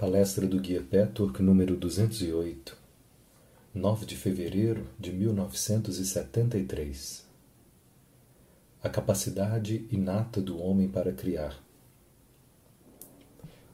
Palestra 0.00 0.46
do 0.46 0.58
Guia 0.58 0.80
Petwork 0.80 1.42
número 1.42 1.76
208, 1.76 2.74
9 3.74 4.06
de 4.06 4.16
fevereiro 4.16 4.86
de 4.98 5.12
1973. 5.12 7.22
A 8.82 8.88
capacidade 8.88 9.86
inata 9.90 10.40
do 10.40 10.58
homem 10.58 10.88
para 10.88 11.12
criar. 11.12 11.62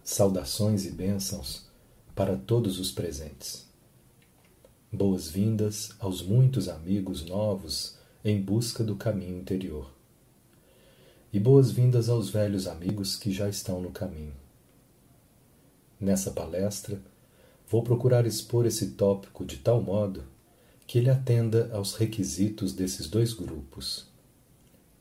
Saudações 0.02 0.84
e 0.84 0.90
bênçãos 0.90 1.70
para 2.12 2.36
todos 2.36 2.80
os 2.80 2.90
presentes. 2.90 3.64
Boas-vindas 4.90 5.90
aos 6.00 6.22
muitos 6.22 6.68
amigos 6.68 7.24
novos 7.24 7.96
em 8.24 8.42
busca 8.42 8.82
do 8.82 8.96
caminho 8.96 9.38
interior. 9.38 9.94
E 11.32 11.38
boas-vindas 11.38 12.08
aos 12.08 12.28
velhos 12.28 12.66
amigos 12.66 13.14
que 13.14 13.30
já 13.30 13.48
estão 13.48 13.80
no 13.80 13.92
caminho. 13.92 14.34
Nessa 15.98 16.30
palestra, 16.30 17.00
vou 17.66 17.82
procurar 17.82 18.26
expor 18.26 18.66
esse 18.66 18.88
tópico 18.88 19.46
de 19.46 19.56
tal 19.56 19.80
modo 19.80 20.24
que 20.86 20.98
ele 20.98 21.08
atenda 21.08 21.70
aos 21.72 21.94
requisitos 21.94 22.74
desses 22.74 23.08
dois 23.08 23.32
grupos, 23.32 24.06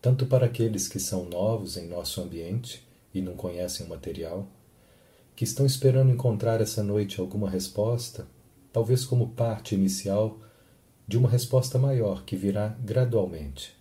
tanto 0.02 0.26
para 0.26 0.46
aqueles 0.46 0.88
que 0.88 0.98
são 0.98 1.26
novos 1.26 1.76
em 1.76 1.90
nosso 1.90 2.22
ambiente 2.22 2.82
e 3.14 3.22
não 3.22 3.36
conhecem 3.36 3.86
o 3.86 3.90
material, 3.90 4.48
que 5.36 5.44
estão 5.44 5.66
esperando 5.66 6.14
encontrar 6.14 6.62
essa 6.62 6.82
noite 6.82 7.20
alguma 7.20 7.50
resposta, 7.50 8.26
talvez 8.72 9.04
como 9.04 9.32
parte 9.32 9.76
inicial 9.76 10.40
de 11.06 11.18
uma 11.18 11.30
resposta 11.30 11.78
maior 11.78 12.24
que 12.24 12.38
virá 12.38 12.70
gradualmente. 12.80 13.76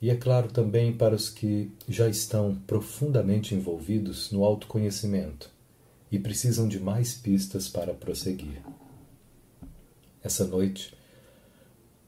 E 0.00 0.10
é 0.10 0.14
claro 0.14 0.52
também 0.52 0.94
para 0.94 1.14
os 1.14 1.30
que 1.30 1.72
já 1.88 2.06
estão 2.06 2.54
profundamente 2.66 3.54
envolvidos 3.54 4.30
no 4.30 4.44
autoconhecimento 4.44 5.55
e 6.16 6.18
precisam 6.18 6.66
de 6.66 6.80
mais 6.80 7.12
pistas 7.12 7.68
para 7.68 7.92
prosseguir. 7.92 8.62
Essa 10.24 10.46
noite 10.46 10.96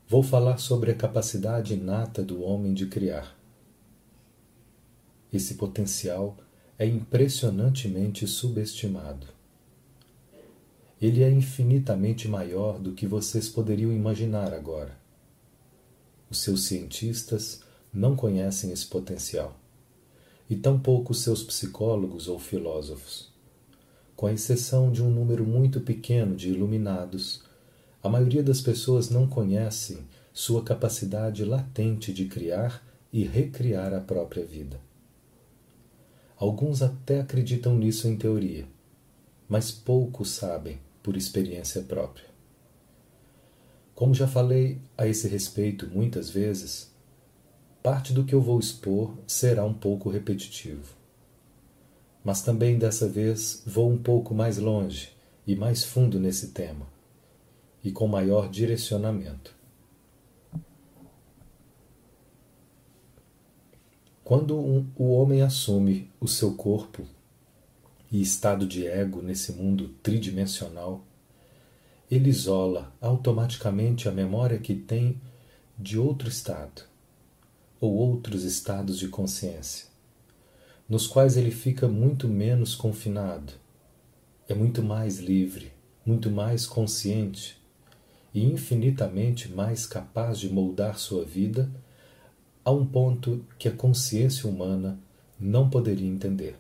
vou 0.09 0.23
falar 0.23 0.57
sobre 0.57 0.91
a 0.91 0.95
capacidade 0.95 1.75
inata 1.75 2.23
do 2.23 2.43
homem 2.43 2.73
de 2.73 2.87
criar. 2.87 3.39
Esse 5.31 5.57
potencial 5.57 6.39
é 6.79 6.87
impressionantemente 6.87 8.27
subestimado. 8.27 9.27
Ele 10.99 11.23
é 11.23 11.31
infinitamente 11.31 12.27
maior 12.27 12.79
do 12.79 12.93
que 12.93 13.07
vocês 13.07 13.47
poderiam 13.47 13.93
imaginar 13.93 14.55
agora. 14.55 14.99
Os 16.31 16.39
seus 16.39 16.63
cientistas 16.63 17.61
não 17.93 18.17
conhecem 18.17 18.73
esse 18.73 18.87
potencial, 18.87 19.55
e 20.49 20.57
tampouco 20.57 21.13
seus 21.13 21.43
psicólogos 21.43 22.27
ou 22.27 22.39
filósofos 22.39 23.37
com 24.19 24.27
a 24.27 24.33
exceção 24.33 24.91
de 24.91 25.01
um 25.01 25.09
número 25.09 25.47
muito 25.47 25.81
pequeno 25.81 26.35
de 26.35 26.49
iluminados, 26.49 27.45
a 28.03 28.09
maioria 28.09 28.43
das 28.43 28.61
pessoas 28.61 29.11
não 29.11 29.29
conhecem 29.29 29.99
sua 30.33 30.65
capacidade 30.65 31.45
latente 31.45 32.13
de 32.13 32.25
criar 32.25 32.85
e 33.13 33.23
recriar 33.23 33.95
a 33.95 34.01
própria 34.01 34.45
vida. 34.45 34.81
Alguns 36.37 36.83
até 36.83 37.21
acreditam 37.21 37.79
nisso 37.79 38.09
em 38.09 38.17
teoria, 38.17 38.67
mas 39.49 39.71
poucos 39.71 40.31
sabem 40.31 40.81
por 41.01 41.17
experiência 41.17 41.83
própria. 41.83 42.27
Como 43.95 44.15
já 44.15 44.27
falei 44.27 44.81
a 44.97 45.07
esse 45.07 45.29
respeito 45.29 45.87
muitas 45.87 46.29
vezes, 46.29 46.93
parte 47.81 48.13
do 48.13 48.25
que 48.25 48.35
eu 48.35 48.43
vou 48.43 48.59
expor 48.59 49.15
será 49.29 49.65
um 49.65 49.75
pouco 49.75 50.11
repetitivo 50.11 50.98
mas 52.29 52.43
também 52.43 52.79
dessa 52.79 53.09
vez 53.09 53.63
vou 53.65 53.91
um 53.91 53.97
pouco 53.97 54.35
mais 54.35 54.59
longe 54.59 55.09
e 55.47 55.57
mais 55.57 55.83
fundo 55.83 56.21
nesse 56.21 56.49
tema, 56.49 56.87
e 57.83 57.91
com 57.91 58.07
maior 58.07 58.51
direcionamento. 58.51 59.57
Quando 64.23 64.59
um, 64.59 64.87
o 64.95 65.11
homem 65.15 65.41
assume 65.41 66.11
o 66.21 66.29
seu 66.29 66.53
corpo 66.53 67.03
e 68.13 68.21
estado 68.21 68.67
de 68.67 68.87
ego 68.87 69.23
nesse 69.23 69.53
mundo 69.53 69.95
tridimensional, 70.03 71.03
ele 72.11 72.29
isola 72.29 72.93
automaticamente 73.01 74.07
a 74.07 74.13
memória 74.13 74.59
que 74.59 74.75
tem 74.75 75.19
de 75.79 75.99
outro 75.99 76.29
estado 76.29 76.83
ou 77.81 77.95
outros 77.95 78.45
estados 78.45 78.99
de 78.99 79.09
consciência 79.09 79.88
nos 80.89 81.07
quais 81.07 81.37
ele 81.37 81.51
fica 81.51 81.87
muito 81.87 82.27
menos 82.27 82.75
confinado, 82.75 83.53
é 84.49 84.55
muito 84.55 84.83
mais 84.83 85.19
livre, 85.19 85.71
muito 86.05 86.31
mais 86.31 86.65
consciente 86.65 87.61
e 88.33 88.43
infinitamente 88.43 89.53
mais 89.53 89.85
capaz 89.85 90.39
de 90.39 90.49
moldar 90.49 90.99
sua 90.99 91.25
vida 91.25 91.71
a 92.65 92.71
um 92.71 92.87
ponto 92.87 93.45
que 93.59 93.69
a 93.69 93.73
consciência 93.73 94.49
humana 94.49 94.99
não 95.39 95.69
poderia 95.69 96.09
entender. 96.09 96.57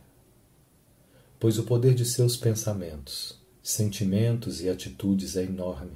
Pois 1.40 1.58
o 1.58 1.62
poder 1.62 1.94
de 1.94 2.04
seus 2.04 2.36
pensamentos, 2.36 3.40
sentimentos 3.62 4.60
e 4.60 4.68
atitudes 4.68 5.36
é 5.36 5.44
enorme. 5.44 5.92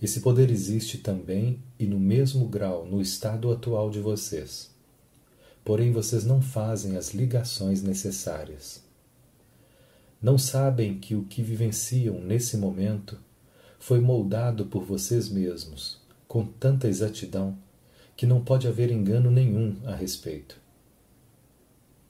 Esse 0.00 0.20
poder 0.20 0.50
existe 0.50 0.98
também 0.98 1.60
e 1.78 1.86
no 1.86 1.98
mesmo 1.98 2.46
grau 2.46 2.86
no 2.86 3.00
estado 3.00 3.50
atual 3.50 3.90
de 3.90 4.00
vocês 4.00 4.71
porém 5.64 5.92
vocês 5.92 6.24
não 6.24 6.40
fazem 6.40 6.96
as 6.96 7.12
ligações 7.14 7.82
necessárias. 7.82 8.82
Não 10.20 10.38
sabem 10.38 10.98
que 10.98 11.14
o 11.14 11.24
que 11.24 11.42
vivenciam 11.42 12.20
nesse 12.20 12.56
momento 12.56 13.18
foi 13.78 14.00
moldado 14.00 14.66
por 14.66 14.84
vocês 14.84 15.28
mesmos 15.28 16.00
com 16.28 16.46
tanta 16.46 16.88
exatidão 16.88 17.58
que 18.16 18.24
não 18.24 18.42
pode 18.42 18.68
haver 18.68 18.90
engano 18.90 19.30
nenhum 19.30 19.76
a 19.84 19.94
respeito. 19.94 20.60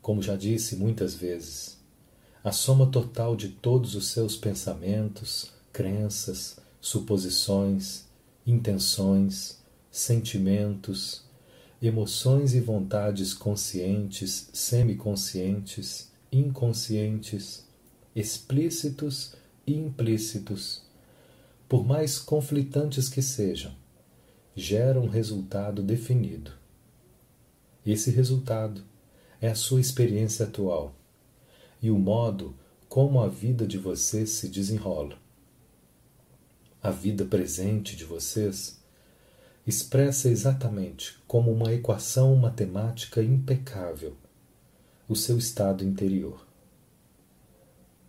Como 0.01 0.21
já 0.21 0.35
disse 0.35 0.75
muitas 0.75 1.15
vezes, 1.15 1.77
a 2.43 2.51
soma 2.51 2.85
total 2.85 3.35
de 3.35 3.49
todos 3.49 3.95
os 3.95 4.07
seus 4.07 4.35
pensamentos, 4.35 5.51
crenças, 5.71 6.57
suposições, 6.79 8.05
intenções, 8.45 9.63
sentimentos, 9.89 11.23
emoções 11.85 12.53
e 12.53 12.61
vontades 12.61 13.33
conscientes, 13.33 14.49
semiconscientes, 14.53 16.09
inconscientes, 16.31 17.67
explícitos 18.15 19.35
e 19.67 19.73
implícitos, 19.73 20.81
por 21.67 21.85
mais 21.85 22.17
conflitantes 22.17 23.09
que 23.09 23.21
sejam, 23.21 23.75
geram 24.55 25.03
um 25.03 25.09
resultado 25.09 25.83
definido. 25.83 26.53
Esse 27.85 28.11
resultado 28.11 28.81
é 29.41 29.49
a 29.49 29.55
sua 29.55 29.81
experiência 29.81 30.45
atual 30.45 30.95
e 31.81 31.91
o 31.91 31.99
modo 31.99 32.55
como 32.87 33.19
a 33.19 33.27
vida 33.27 33.67
de 33.67 33.77
vocês 33.77 34.29
se 34.29 34.47
desenrola. 34.47 35.17
A 36.81 36.91
vida 36.91 37.25
presente 37.25 37.93
de 37.93 38.05
vocês 38.05 38.81
expressa 39.65 40.27
exatamente 40.27 41.17
como 41.25 41.51
uma 41.51 41.73
equação 41.73 42.35
matemática 42.35 43.23
impecável 43.23 44.15
o 45.07 45.15
seu 45.15 45.37
estado 45.37 45.85
interior. 45.85 46.45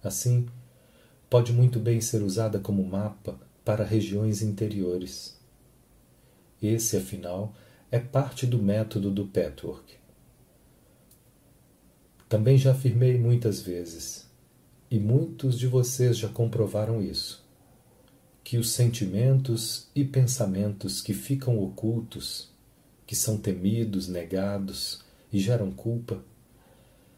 Assim, 0.03 0.49
pode 1.31 1.53
muito 1.53 1.79
bem 1.79 2.01
ser 2.01 2.23
usada 2.23 2.59
como 2.59 2.85
mapa 2.85 3.39
para 3.65 3.85
regiões 3.85 4.43
interiores. 4.43 5.41
Esse, 6.61 6.97
afinal, 6.97 7.55
é 7.91 7.99
parte 7.99 8.47
do 8.47 8.61
método 8.61 9.11
do 9.11 9.27
Petwork. 9.27 9.95
Também 12.29 12.59
já 12.59 12.73
afirmei 12.73 13.17
muitas 13.19 13.61
vezes, 13.61 14.29
e 14.91 14.99
muitos 14.99 15.59
de 15.59 15.69
vocês 15.69 16.19
já 16.19 16.29
comprovaram 16.29 17.01
isso 17.01 17.44
que 18.45 18.59
os 18.59 18.73
sentimentos 18.73 19.89
e 19.95 20.05
pensamentos 20.05 21.01
que 21.01 21.15
ficam 21.15 21.59
ocultos, 21.59 22.53
que 23.07 23.17
são 23.17 23.39
temidos, 23.39 24.07
negados 24.07 25.01
e 25.33 25.41
geram 25.41 25.73
culpa, 25.73 26.23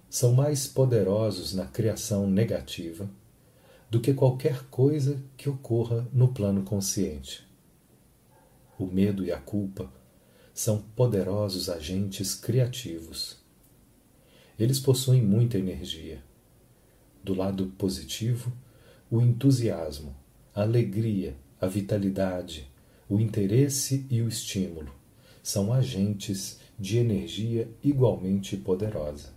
são 0.08 0.32
mais 0.32 0.68
poderosos 0.68 1.52
na 1.52 1.66
criação 1.66 2.30
negativa 2.30 3.10
do 3.90 4.00
que 4.00 4.14
qualquer 4.14 4.62
coisa 4.70 5.20
que 5.36 5.48
ocorra 5.48 6.06
no 6.12 6.28
plano 6.28 6.62
consciente. 6.62 7.44
O 8.78 8.86
medo 8.86 9.24
e 9.24 9.32
a 9.32 9.38
culpa 9.38 9.92
são 10.54 10.80
poderosos 10.94 11.68
agentes 11.68 12.36
criativos. 12.36 13.36
Eles 14.56 14.78
possuem 14.78 15.22
muita 15.22 15.58
energia. 15.58 16.22
Do 17.22 17.34
lado 17.34 17.66
positivo, 17.76 18.52
o 19.10 19.20
entusiasmo 19.20 20.14
a 20.56 20.62
alegria, 20.62 21.36
a 21.60 21.66
vitalidade, 21.66 22.66
o 23.10 23.20
interesse 23.20 24.06
e 24.08 24.22
o 24.22 24.28
estímulo 24.28 24.90
são 25.42 25.70
agentes 25.70 26.58
de 26.78 26.96
energia 26.96 27.68
igualmente 27.84 28.56
poderosa. 28.56 29.28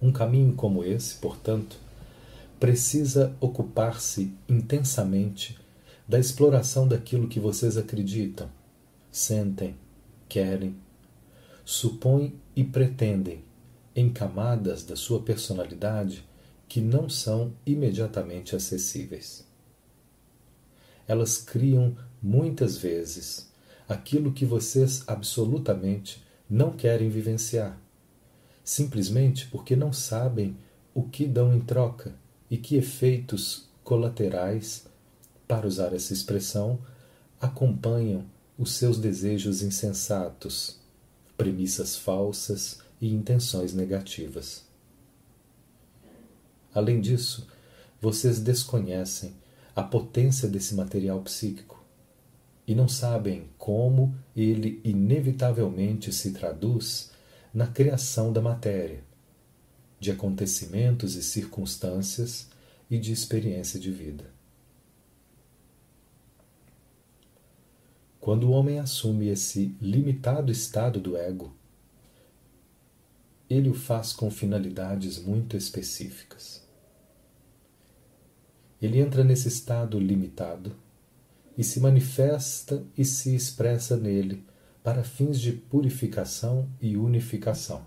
Um 0.00 0.10
caminho 0.10 0.54
como 0.54 0.82
esse, 0.82 1.16
portanto, 1.16 1.76
precisa 2.58 3.36
ocupar-se 3.38 4.32
intensamente 4.48 5.58
da 6.08 6.18
exploração 6.18 6.88
daquilo 6.88 7.28
que 7.28 7.38
vocês 7.38 7.76
acreditam, 7.76 8.48
sentem, 9.12 9.76
querem, 10.26 10.74
supõem 11.66 12.40
e 12.56 12.64
pretendem 12.64 13.44
em 13.94 14.08
camadas 14.08 14.84
da 14.84 14.96
sua 14.96 15.20
personalidade 15.20 16.26
que 16.68 16.80
não 16.80 17.08
são 17.08 17.52
imediatamente 17.64 18.54
acessíveis. 18.54 19.46
Elas 21.06 21.38
criam 21.38 21.96
muitas 22.22 22.76
vezes 22.76 23.50
aquilo 23.88 24.32
que 24.32 24.44
vocês 24.44 25.02
absolutamente 25.06 26.22
não 26.48 26.70
querem 26.70 27.08
vivenciar, 27.08 27.80
simplesmente 28.62 29.46
porque 29.46 29.74
não 29.74 29.92
sabem 29.92 30.56
o 30.94 31.02
que 31.02 31.26
dão 31.26 31.54
em 31.54 31.60
troca 31.60 32.14
e 32.50 32.58
que 32.58 32.76
efeitos 32.76 33.68
colaterais, 33.82 34.86
para 35.46 35.66
usar 35.66 35.94
essa 35.94 36.12
expressão, 36.12 36.78
acompanham 37.40 38.26
os 38.58 38.72
seus 38.72 38.98
desejos 38.98 39.62
insensatos, 39.62 40.78
premissas 41.36 41.96
falsas 41.96 42.80
e 43.00 43.14
intenções 43.14 43.72
negativas. 43.72 44.67
Além 46.74 47.00
disso, 47.00 47.46
vocês 48.00 48.40
desconhecem 48.40 49.34
a 49.74 49.82
potência 49.82 50.48
desse 50.48 50.74
material 50.74 51.20
psíquico 51.20 51.82
e 52.66 52.74
não 52.74 52.86
sabem 52.86 53.48
como 53.56 54.14
ele 54.36 54.80
inevitavelmente 54.84 56.12
se 56.12 56.32
traduz 56.32 57.10
na 57.52 57.66
criação 57.66 58.32
da 58.32 58.40
matéria, 58.40 59.02
de 59.98 60.10
acontecimentos 60.10 61.14
e 61.14 61.22
circunstâncias 61.22 62.48
e 62.90 62.98
de 62.98 63.12
experiência 63.12 63.80
de 63.80 63.90
vida. 63.90 64.24
Quando 68.20 68.48
o 68.48 68.50
homem 68.50 68.78
assume 68.78 69.28
esse 69.28 69.74
limitado 69.80 70.52
estado 70.52 71.00
do 71.00 71.16
ego, 71.16 71.54
ele 73.48 73.70
o 73.70 73.74
faz 73.74 74.12
com 74.12 74.30
finalidades 74.30 75.18
muito 75.18 75.56
específicas. 75.56 76.57
Ele 78.80 79.00
entra 79.00 79.24
nesse 79.24 79.48
estado 79.48 79.98
limitado 79.98 80.74
e 81.56 81.64
se 81.64 81.80
manifesta 81.80 82.84
e 82.96 83.04
se 83.04 83.34
expressa 83.34 83.96
nele 83.96 84.44
para 84.82 85.02
fins 85.02 85.40
de 85.40 85.52
purificação 85.52 86.68
e 86.80 86.96
unificação. 86.96 87.82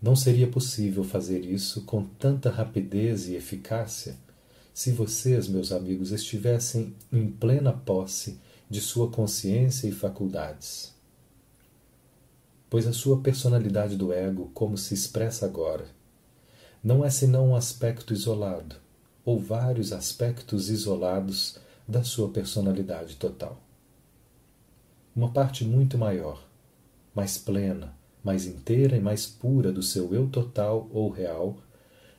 Não 0.00 0.16
seria 0.16 0.46
possível 0.46 1.04
fazer 1.04 1.40
isso 1.40 1.82
com 1.82 2.04
tanta 2.04 2.50
rapidez 2.50 3.28
e 3.28 3.34
eficácia 3.34 4.16
se 4.72 4.92
vocês, 4.92 5.48
meus 5.48 5.72
amigos, 5.72 6.12
estivessem 6.12 6.94
em 7.10 7.28
plena 7.28 7.72
posse 7.72 8.38
de 8.68 8.80
sua 8.80 9.10
consciência 9.10 9.88
e 9.88 9.92
faculdades 9.92 10.96
pois 12.68 12.86
a 12.86 12.92
sua 12.92 13.20
personalidade 13.20 13.96
do 13.96 14.12
ego, 14.12 14.50
como 14.52 14.76
se 14.76 14.94
expressa 14.94 15.46
agora, 15.46 15.86
não 16.82 17.04
é 17.04 17.10
senão 17.10 17.50
um 17.50 17.56
aspecto 17.56 18.12
isolado, 18.12 18.76
ou 19.26 19.38
vários 19.38 19.92
aspectos 19.92 20.70
isolados 20.70 21.58
da 21.86 22.02
sua 22.02 22.30
personalidade 22.30 23.16
total. 23.16 23.60
Uma 25.14 25.30
parte 25.30 25.64
muito 25.64 25.98
maior, 25.98 26.42
mais 27.14 27.36
plena, 27.36 27.94
mais 28.24 28.46
inteira 28.46 28.96
e 28.96 29.00
mais 29.00 29.26
pura 29.26 29.70
do 29.70 29.82
seu 29.82 30.14
eu 30.14 30.28
total 30.28 30.88
ou 30.90 31.10
real 31.10 31.58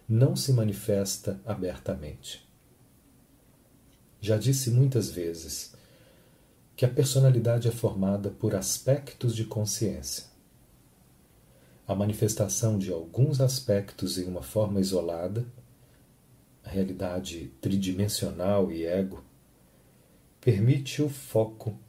não 0.07 0.35
se 0.35 0.53
manifesta 0.53 1.41
abertamente. 1.43 2.47
Já 4.21 4.37
disse 4.37 4.69
muitas 4.69 5.09
vezes 5.09 5.73
que 6.75 6.85
a 6.85 6.89
personalidade 6.89 7.67
é 7.67 7.71
formada 7.71 8.29
por 8.29 8.53
aspectos 8.53 9.35
de 9.35 9.45
consciência 9.45 10.37
a 11.87 11.95
manifestação 11.95 12.77
de 12.77 12.91
alguns 12.91 13.39
aspectos 13.39 14.17
em 14.17 14.25
uma 14.25 14.41
forma 14.41 14.81
isolada, 14.81 15.45
a 16.67 16.69
realidade 16.69 17.49
tridimensional 17.61 18.69
e 18.69 18.85
ego, 18.85 19.23
permite 20.41 21.01
o 21.01 21.07
foco 21.07 21.79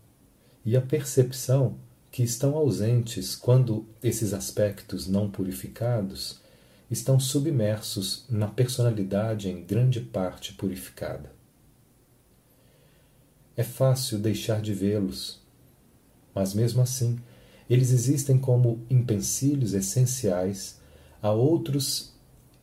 e 0.64 0.76
a 0.76 0.80
percepção 0.80 1.76
que 2.12 2.22
estão 2.22 2.54
ausentes 2.54 3.34
quando 3.34 3.84
esses 4.00 4.32
aspectos 4.32 5.08
não 5.08 5.28
purificados 5.28 6.40
estão 6.88 7.18
submersos 7.18 8.24
na 8.30 8.46
personalidade 8.46 9.48
em 9.48 9.64
grande 9.64 10.00
parte 10.00 10.54
purificada. 10.54 11.32
É 13.56 13.64
fácil 13.64 14.18
deixar 14.18 14.62
de 14.62 14.72
vê-los, 14.72 15.40
mas 16.32 16.54
mesmo 16.54 16.80
assim 16.80 17.18
eles 17.68 17.90
existem 17.90 18.38
como 18.38 18.86
empecilhos 18.88 19.74
essenciais 19.74 20.80
a 21.20 21.32
outros 21.32 22.16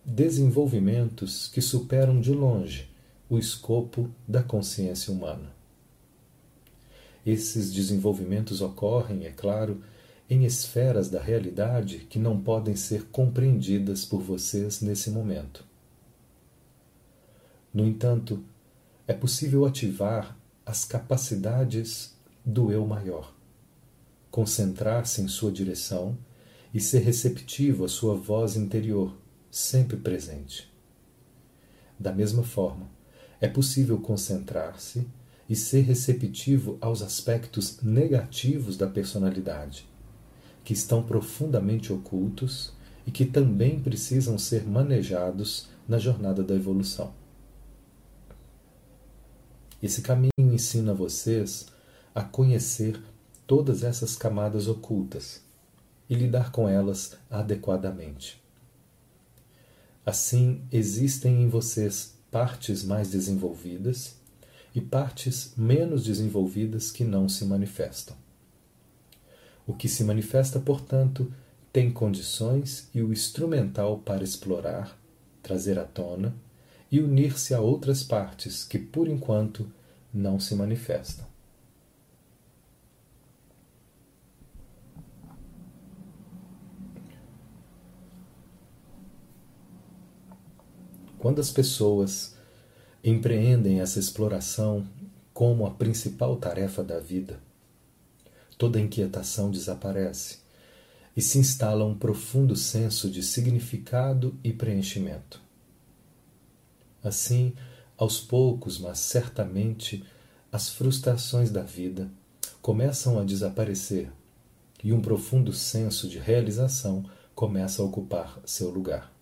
desenvolvimentos 0.06 1.48
que 1.48 1.62
superam 1.62 2.22
de 2.22 2.32
longe 2.32 2.90
o 3.30 3.40
escopo 3.40 4.10
da 4.28 4.44
consciência 4.44 5.12
humana. 5.12 5.54
Esses 7.26 7.74
desenvolvimentos 7.74 8.62
ocorrem, 8.62 9.26
é 9.26 9.32
claro, 9.32 9.82
em 10.30 10.46
esferas 10.46 11.10
da 11.10 11.20
realidade 11.22 12.00
que 12.10 12.20
não 12.20 12.40
podem 12.40 12.76
ser 12.76 13.06
compreendidas 13.06 14.06
por 14.06 14.22
vocês 14.22 14.82
nesse 14.82 15.10
momento. 15.10 15.66
No 17.74 17.86
entanto, 17.86 18.44
é 19.08 19.14
possível 19.14 19.66
ativar 19.66 20.38
as 20.66 20.86
capacidades 20.86 22.16
do 22.46 22.72
eu 22.72 22.86
maior 22.86 23.36
concentrar-se 24.36 25.22
em 25.22 25.30
sua 25.30 25.50
direção 25.50 26.18
e 26.74 26.82
ser 26.82 27.00
receptivo 27.00 27.86
à 27.86 27.88
sua 27.88 28.14
voz 28.16 28.58
interior, 28.58 29.16
sempre 29.56 29.96
presente. 29.96 30.70
Da 31.98 32.12
mesma 32.12 32.44
forma, 32.44 32.90
é 33.40 33.48
possível 33.48 33.98
concentrar-se 33.98 35.08
e 35.48 35.56
ser 35.56 35.84
receptivo 35.84 36.78
aos 36.82 37.02
aspectos 37.02 37.82
negativos 37.82 38.76
da 38.76 38.86
personalidade, 38.86 39.88
que 40.62 40.74
estão 40.74 41.02
profundamente 41.02 41.94
ocultos 41.94 42.74
e 43.08 43.12
que 43.12 43.24
também 43.24 43.80
precisam 43.80 44.38
ser 44.38 44.68
manejados 44.68 45.70
na 45.88 45.98
jornada 45.98 46.44
da 46.44 46.54
evolução. 46.54 47.14
Esse 49.82 50.02
caminho 50.02 50.32
ensina 50.38 50.94
vocês 50.94 51.68
a 52.14 52.22
conhecer 52.22 53.02
todas 53.48 53.84
essas 53.84 54.18
camadas 54.18 54.68
ocultas 54.68 55.42
e 56.10 56.14
lidar 56.14 56.52
com 56.52 56.68
elas 56.68 57.18
adequadamente. 57.30 58.44
Assim, 60.06 60.62
existem 60.72 61.42
em 61.42 61.50
vocês 61.50 62.14
partes 62.30 62.84
mais 62.84 63.10
desenvolvidas 63.10 64.16
e 64.76 64.80
partes 64.80 65.54
menos 65.58 66.04
desenvolvidas 66.04 66.92
que 66.92 67.04
não 67.04 67.28
se 67.28 67.44
manifestam. 67.46 68.16
O 69.66 69.74
que 69.74 69.90
se 69.90 70.04
manifesta, 70.04 70.60
portanto, 70.60 71.34
tem 71.74 71.92
condições 71.92 72.88
e 72.94 73.02
o 73.02 73.12
instrumental 73.12 73.98
para 73.98 74.24
explorar, 74.24 74.96
trazer 75.42 75.80
à 75.80 75.86
tona 75.86 76.36
e 76.92 77.00
unir-se 77.00 77.54
a 77.54 77.60
outras 77.60 78.04
partes 78.04 78.64
que, 78.64 78.78
por 78.78 79.08
enquanto, 79.08 79.68
não 80.14 80.40
se 80.40 80.54
manifestam. 80.56 81.26
Quando 91.26 91.42
as 91.42 91.50
pessoas 91.50 92.36
empreendem 93.04 93.80
essa 93.80 93.98
exploração 93.98 94.88
como 95.34 95.66
a 95.66 95.72
principal 95.72 96.36
tarefa 96.36 96.84
da 96.84 97.00
vida, 97.00 97.40
toda 98.60 98.80
inquietação 98.80 99.50
desaparece 99.50 100.38
e 101.18 101.24
se 101.24 101.40
instala 101.40 101.84
um 101.84 101.98
profundo 101.98 102.56
senso 102.56 103.10
de 103.10 103.24
significado 103.24 104.38
e 104.44 104.54
preenchimento. 104.54 105.42
Assim, 107.04 107.56
aos 107.98 108.20
poucos, 108.20 108.78
mas 108.78 109.00
certamente, 109.00 110.06
as 110.52 110.70
frustrações 110.70 111.50
da 111.50 111.64
vida 111.64 112.08
começam 112.62 113.18
a 113.18 113.24
desaparecer 113.24 114.12
e 114.84 114.94
um 114.94 115.02
profundo 115.02 115.52
senso 115.52 116.08
de 116.08 116.20
realização 116.20 117.04
começa 117.34 117.82
a 117.82 117.86
ocupar 117.86 118.40
seu 118.46 118.70
lugar 118.70 119.15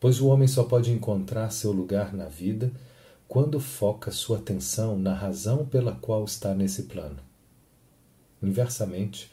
pois 0.00 0.20
o 0.20 0.28
homem 0.28 0.46
só 0.46 0.64
pode 0.64 0.90
encontrar 0.92 1.50
seu 1.50 1.72
lugar 1.72 2.12
na 2.12 2.26
vida 2.26 2.72
quando 3.26 3.60
foca 3.60 4.10
sua 4.10 4.38
atenção 4.38 4.98
na 4.98 5.12
razão 5.12 5.66
pela 5.66 5.92
qual 5.92 6.24
está 6.24 6.54
nesse 6.54 6.84
plano. 6.84 7.18
Inversamente, 8.42 9.30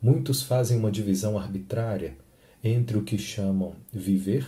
muitos 0.00 0.42
fazem 0.42 0.78
uma 0.78 0.90
divisão 0.90 1.38
arbitrária 1.38 2.16
entre 2.62 2.96
o 2.96 3.04
que 3.04 3.18
chamam 3.18 3.74
viver 3.92 4.46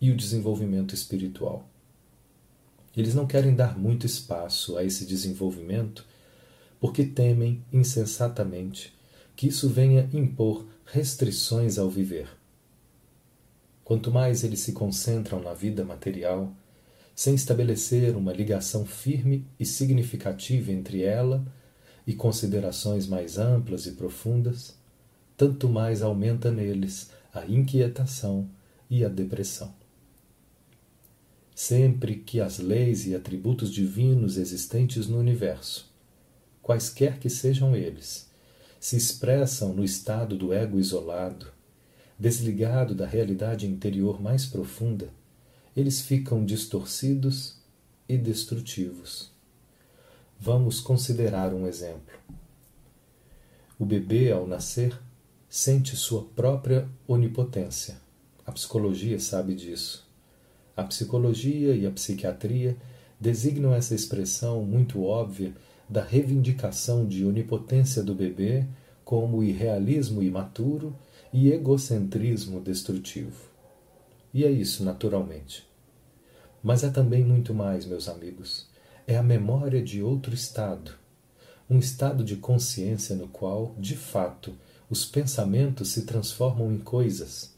e 0.00 0.10
o 0.10 0.16
desenvolvimento 0.16 0.94
espiritual. 0.94 1.68
Eles 2.96 3.14
não 3.14 3.26
querem 3.26 3.54
dar 3.54 3.78
muito 3.78 4.04
espaço 4.04 4.76
a 4.76 4.84
esse 4.84 5.06
desenvolvimento 5.06 6.04
porque 6.80 7.04
temem 7.04 7.64
insensatamente 7.72 8.92
que 9.36 9.46
isso 9.46 9.68
venha 9.68 10.10
impor 10.12 10.66
restrições 10.84 11.78
ao 11.78 11.88
viver. 11.88 12.41
Quanto 13.92 14.10
mais 14.10 14.42
eles 14.42 14.60
se 14.60 14.72
concentram 14.72 15.42
na 15.42 15.52
vida 15.52 15.84
material, 15.84 16.50
sem 17.14 17.34
estabelecer 17.34 18.16
uma 18.16 18.32
ligação 18.32 18.86
firme 18.86 19.46
e 19.60 19.66
significativa 19.66 20.72
entre 20.72 21.02
ela 21.02 21.46
e 22.06 22.14
considerações 22.14 23.06
mais 23.06 23.36
amplas 23.36 23.84
e 23.84 23.92
profundas, 23.92 24.74
tanto 25.36 25.68
mais 25.68 26.00
aumenta 26.00 26.50
neles 26.50 27.10
a 27.34 27.44
inquietação 27.44 28.48
e 28.88 29.04
a 29.04 29.10
depressão. 29.10 29.74
Sempre 31.54 32.14
que 32.14 32.40
as 32.40 32.58
leis 32.58 33.06
e 33.06 33.14
atributos 33.14 33.70
divinos 33.70 34.38
existentes 34.38 35.06
no 35.06 35.18
universo, 35.18 35.92
quaisquer 36.62 37.18
que 37.18 37.28
sejam 37.28 37.76
eles, 37.76 38.26
se 38.80 38.96
expressam 38.96 39.74
no 39.74 39.84
estado 39.84 40.34
do 40.34 40.50
ego 40.50 40.78
isolado, 40.78 41.52
desligado 42.22 42.94
da 42.94 43.04
realidade 43.04 43.66
interior 43.66 44.22
mais 44.22 44.46
profunda, 44.46 45.08
eles 45.76 46.00
ficam 46.00 46.44
distorcidos 46.44 47.56
e 48.08 48.16
destrutivos. 48.16 49.32
Vamos 50.38 50.78
considerar 50.78 51.52
um 51.52 51.66
exemplo. 51.66 52.16
O 53.76 53.84
bebê, 53.84 54.30
ao 54.30 54.46
nascer, 54.46 54.96
sente 55.48 55.96
sua 55.96 56.22
própria 56.22 56.88
onipotência. 57.08 57.96
A 58.46 58.52
psicologia 58.52 59.18
sabe 59.18 59.56
disso. 59.56 60.08
A 60.76 60.84
psicologia 60.84 61.74
e 61.74 61.84
a 61.84 61.90
psiquiatria 61.90 62.76
designam 63.18 63.74
essa 63.74 63.96
expressão 63.96 64.62
muito 64.62 65.02
óbvia 65.02 65.52
da 65.88 66.04
reivindicação 66.04 67.04
de 67.04 67.24
onipotência 67.24 68.00
do 68.00 68.14
bebê 68.14 68.64
como 69.04 69.42
irrealismo 69.42 70.22
imaturo 70.22 70.94
e 71.32 71.50
egocentrismo 71.50 72.60
destrutivo. 72.60 73.50
E 74.34 74.44
é 74.44 74.50
isso, 74.50 74.84
naturalmente. 74.84 75.66
Mas 76.62 76.84
é 76.84 76.90
também 76.90 77.24
muito 77.24 77.54
mais, 77.54 77.86
meus 77.86 78.08
amigos. 78.08 78.66
É 79.06 79.16
a 79.16 79.22
memória 79.22 79.82
de 79.82 80.02
outro 80.02 80.34
estado, 80.34 80.92
um 81.68 81.78
estado 81.78 82.22
de 82.22 82.36
consciência 82.36 83.16
no 83.16 83.28
qual, 83.28 83.74
de 83.78 83.96
fato, 83.96 84.54
os 84.88 85.04
pensamentos 85.04 85.88
se 85.88 86.02
transformam 86.04 86.70
em 86.72 86.78
coisas 86.78 87.54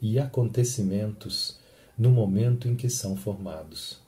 e 0.00 0.18
acontecimentos 0.18 1.58
no 1.96 2.10
momento 2.10 2.68
em 2.68 2.76
que 2.76 2.90
são 2.90 3.16
formados. 3.16 4.00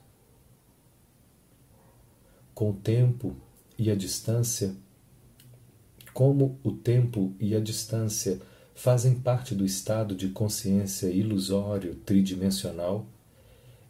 Com 2.54 2.70
o 2.70 2.75
tempo 2.75 3.35
e 3.78 3.90
a 3.90 3.94
distância, 3.94 4.75
como 6.12 6.58
o 6.62 6.73
tempo 6.73 7.35
e 7.40 7.54
a 7.54 7.61
distância 7.61 8.40
fazem 8.76 9.14
parte 9.14 9.54
do 9.54 9.64
estado 9.64 10.14
de 10.14 10.28
consciência 10.28 11.06
ilusório 11.06 11.95
tridimensional, 12.04 13.06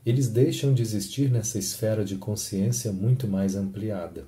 eles 0.07 0.29
deixam 0.29 0.73
de 0.73 0.81
existir 0.81 1.29
nessa 1.29 1.59
esfera 1.59 2.05
de 2.05 2.15
consciência 2.17 2.93
muito 2.93 3.27
mais 3.27 3.57
ampliada. 3.57 4.25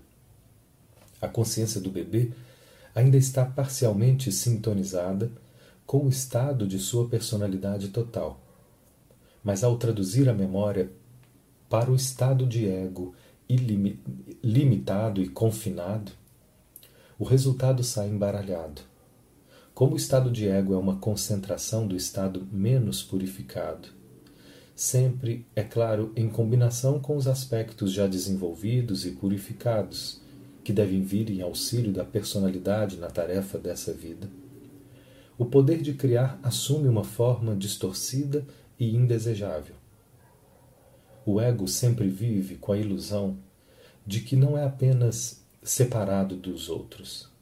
A 1.22 1.28
consciência 1.28 1.80
do 1.80 1.88
bebê 1.88 2.32
ainda 2.92 3.16
está 3.16 3.44
parcialmente 3.44 4.32
sintonizada 4.32 5.30
com 5.86 6.04
o 6.04 6.08
estado 6.08 6.66
de 6.66 6.80
sua 6.80 7.08
personalidade 7.08 7.90
total. 7.90 8.40
Mas 9.44 9.62
ao 9.62 9.78
traduzir 9.78 10.28
a 10.28 10.34
memória 10.34 10.90
para 11.70 11.88
o 11.88 11.94
estado 11.94 12.44
de 12.44 12.66
ego 12.66 13.14
limitado 14.42 15.22
e 15.22 15.28
confinado, 15.28 16.10
o 17.16 17.22
resultado 17.22 17.84
sai 17.84 18.08
embaralhado. 18.08 18.87
Como 19.78 19.92
o 19.92 19.96
estado 19.96 20.28
de 20.28 20.48
ego 20.48 20.74
é 20.74 20.76
uma 20.76 20.96
concentração 20.96 21.86
do 21.86 21.94
estado 21.94 22.44
menos 22.50 23.00
purificado, 23.00 23.90
sempre, 24.74 25.46
é 25.54 25.62
claro, 25.62 26.12
em 26.16 26.28
combinação 26.28 26.98
com 26.98 27.16
os 27.16 27.28
aspectos 27.28 27.92
já 27.92 28.08
desenvolvidos 28.08 29.06
e 29.06 29.12
purificados, 29.12 30.20
que 30.64 30.72
devem 30.72 31.00
vir 31.00 31.30
em 31.30 31.42
auxílio 31.42 31.92
da 31.92 32.04
personalidade 32.04 32.96
na 32.96 33.06
tarefa 33.06 33.56
dessa 33.56 33.92
vida, 33.92 34.28
o 35.38 35.44
poder 35.44 35.80
de 35.80 35.94
criar 35.94 36.40
assume 36.42 36.88
uma 36.88 37.04
forma 37.04 37.54
distorcida 37.54 38.44
e 38.80 38.96
indesejável. 38.96 39.76
O 41.24 41.40
ego 41.40 41.68
sempre 41.68 42.08
vive 42.08 42.56
com 42.56 42.72
a 42.72 42.78
ilusão 42.78 43.38
de 44.04 44.22
que 44.22 44.34
não 44.34 44.58
é 44.58 44.64
apenas 44.64 45.40
separado 45.62 46.34
dos 46.34 46.68
outros, 46.68 47.37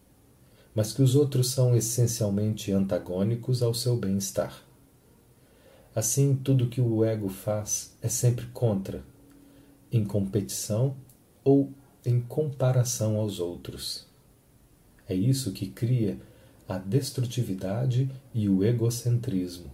mas 0.77 0.93
que 0.93 1.01
os 1.01 1.17
outros 1.17 1.49
são 1.49 1.75
essencialmente 1.75 2.71
antagônicos 2.71 3.63
ao 3.63 3.73
seu 3.73 3.97
bem-estar. 3.97 4.63
Assim, 5.95 6.37
tudo 6.37 6.69
que 6.69 6.83
o 6.83 7.03
ego 7.03 7.31
faz 7.31 7.97
é 8.03 8.11
sempre 8.11 8.45
contra, 8.49 9.03
em 9.91 10.05
competição 10.05 10.95
ou 11.43 11.73
em 12.05 12.21
comparação 12.21 13.17
aos 13.17 13.41
outros. 13.41 14.07
É 15.09 15.15
isso 15.15 15.53
que 15.53 15.67
cria 15.67 16.21
a 16.69 16.77
destrutividade 16.77 18.11
e 18.35 18.47
o 18.47 18.63
egocentrismo. 18.63 19.71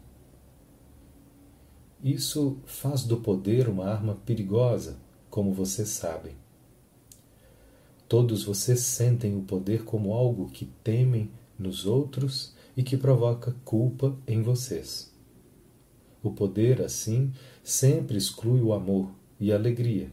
Isso 2.00 2.58
faz 2.64 3.02
do 3.02 3.16
poder 3.16 3.68
uma 3.68 3.86
arma 3.86 4.14
perigosa, 4.24 4.96
como 5.28 5.52
vocês 5.52 5.88
sabem. 5.88 6.41
Todos 8.12 8.44
vocês 8.44 8.80
sentem 8.80 9.34
o 9.34 9.40
poder 9.40 9.84
como 9.84 10.12
algo 10.12 10.50
que 10.50 10.66
temem 10.66 11.30
nos 11.58 11.86
outros 11.86 12.54
e 12.76 12.82
que 12.82 12.94
provoca 12.94 13.56
culpa 13.64 14.14
em 14.26 14.42
vocês. 14.42 15.10
O 16.22 16.30
poder, 16.30 16.82
assim, 16.82 17.32
sempre 17.64 18.18
exclui 18.18 18.60
o 18.60 18.74
amor 18.74 19.10
e 19.40 19.50
a 19.50 19.56
alegria, 19.56 20.12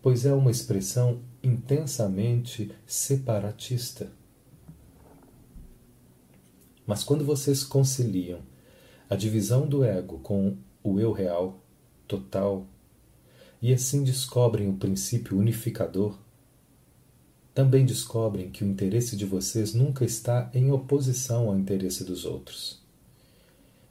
pois 0.00 0.24
é 0.24 0.32
uma 0.32 0.52
expressão 0.52 1.22
intensamente 1.42 2.70
separatista. 2.86 4.12
Mas 6.86 7.02
quando 7.02 7.24
vocês 7.24 7.64
conciliam 7.64 8.42
a 9.10 9.16
divisão 9.16 9.66
do 9.66 9.82
ego 9.82 10.20
com 10.20 10.56
o 10.84 11.00
eu 11.00 11.10
real, 11.10 11.64
total, 12.06 12.64
e 13.60 13.74
assim 13.74 14.04
descobrem 14.04 14.68
o 14.68 14.76
princípio 14.76 15.36
unificador, 15.36 16.22
também 17.54 17.86
descobrem 17.86 18.50
que 18.50 18.64
o 18.64 18.66
interesse 18.66 19.16
de 19.16 19.24
vocês 19.24 19.72
nunca 19.72 20.04
está 20.04 20.50
em 20.52 20.72
oposição 20.72 21.48
ao 21.48 21.56
interesse 21.56 22.02
dos 22.02 22.24
outros. 22.24 22.82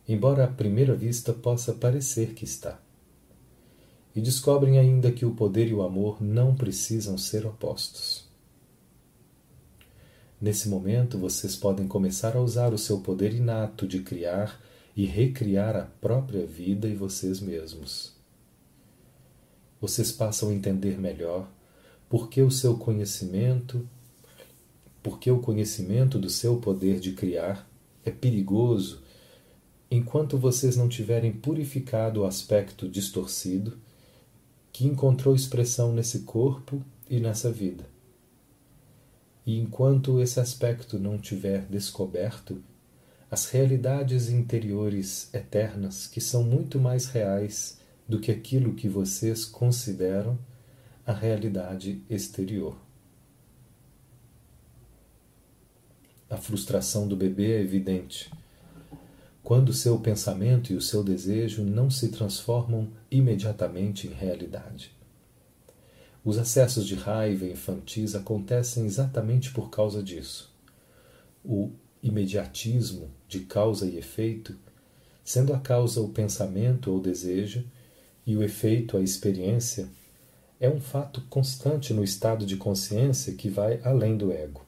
Embora 0.08 0.44
à 0.44 0.48
primeira 0.48 0.94
vista 0.94 1.32
possa 1.32 1.74
parecer 1.74 2.34
que 2.34 2.44
está. 2.44 2.78
E 4.14 4.20
descobrem 4.20 4.78
ainda 4.78 5.12
que 5.14 5.26
o 5.26 5.34
poder 5.34 5.70
e 5.70 5.74
o 5.74 5.82
amor 5.82 6.22
não 6.22 6.54
precisam 6.54 7.18
ser 7.18 7.46
opostos. 7.46 8.28
Nesse 10.42 10.68
momento, 10.68 11.18
vocês 11.18 11.56
podem 11.56 11.88
começar 11.88 12.36
a 12.36 12.42
usar 12.42 12.74
o 12.74 12.78
seu 12.78 13.00
poder 13.00 13.34
inato 13.34 13.88
de 13.88 14.02
criar 14.02 14.62
e 14.94 15.06
recriar 15.06 15.76
a 15.78 15.86
própria 16.02 16.46
vida 16.46 16.88
e 16.88 16.96
vocês 16.96 17.40
mesmos. 17.40 18.14
Vocês 19.80 20.12
passam 20.12 20.50
a 20.50 20.54
entender 20.54 21.00
melhor 21.00 21.48
porque 22.14 22.44
o 22.44 22.52
seu 22.52 22.78
conhecimento, 22.78 23.90
porque 25.02 25.32
o 25.32 25.40
conhecimento 25.40 26.20
do 26.20 26.30
seu 26.30 26.58
poder 26.58 27.00
de 27.00 27.14
criar 27.14 27.68
é 28.06 28.12
perigoso 28.12 29.02
enquanto 29.90 30.38
vocês 30.38 30.78
não 30.78 30.88
tiverem 30.88 31.34
purificado 31.34 32.22
o 32.22 32.26
aspecto 32.26 32.88
distorcido 32.88 33.80
que 34.72 34.86
encontrou 34.86 35.34
expressão 35.34 35.92
nesse 35.92 36.20
corpo 36.20 36.86
e 37.10 37.20
nessa 37.20 37.52
vida. 37.52 37.84
E 39.44 39.58
enquanto 39.58 40.22
esse 40.22 40.40
aspecto 40.40 41.00
não 41.00 41.18
tiver 41.18 41.66
descoberto, 41.66 42.62
as 43.32 43.50
realidades 43.50 44.30
interiores 44.30 45.34
eternas, 45.34 46.06
que 46.06 46.22
são 46.22 46.44
muito 46.44 46.80
mais 46.80 47.08
reais 47.08 47.80
do 48.08 48.20
que 48.20 48.30
aquilo 48.30 48.76
que 48.76 48.88
vocês 48.88 49.46
consideram 49.46 50.38
a 51.06 51.12
realidade 51.12 52.02
exterior. 52.10 52.78
A 56.30 56.38
frustração 56.38 57.08
do 57.08 57.16
bebê 57.16 57.58
é 57.58 57.62
evidente. 57.62 58.32
Quando 59.44 59.74
seu 59.74 60.00
pensamento 60.00 60.72
e 60.72 60.76
o 60.76 60.82
seu 60.82 61.04
desejo 61.04 61.64
não 61.64 61.90
se 61.90 62.10
transformam 62.10 62.90
imediatamente 63.12 64.08
em 64.08 64.14
realidade. 64.14 64.92
Os 66.24 66.38
acessos 66.38 66.88
de 66.88 66.96
raiva 66.96 67.46
infantis 67.46 68.16
acontecem 68.16 68.86
exatamente 68.86 69.52
por 69.52 69.70
causa 69.70 70.02
disso. 70.02 70.54
O 71.44 71.72
imediatismo 72.02 73.12
de 73.28 73.42
causa 73.42 73.86
e 73.86 73.98
efeito 73.98 74.58
sendo 75.24 75.54
a 75.54 75.60
causa 75.60 76.02
o 76.02 76.10
pensamento 76.10 76.92
ou 76.92 77.00
desejo 77.00 77.64
e 78.26 78.36
o 78.36 78.44
efeito 78.44 78.98
a 78.98 79.02
experiência, 79.02 79.88
é 80.60 80.70
um 80.70 80.80
fato 80.80 81.22
constante 81.30 81.94
no 81.94 82.04
estado 82.04 82.46
de 82.46 82.56
consciência 82.58 83.34
que 83.34 83.50
vai 83.50 83.82
além 83.84 84.18
do 84.18 84.32
ego. 84.32 84.66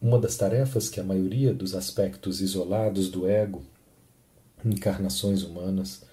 Uma 0.00 0.18
das 0.18 0.36
tarefas 0.36 0.88
que 0.88 1.00
a 1.00 1.04
maioria 1.04 1.52
dos 1.54 1.74
aspectos 1.74 2.40
isolados 2.40 3.10
do 3.10 3.28
ego, 3.28 3.62
encarnações 4.64 5.42
humanas, 5.42 6.04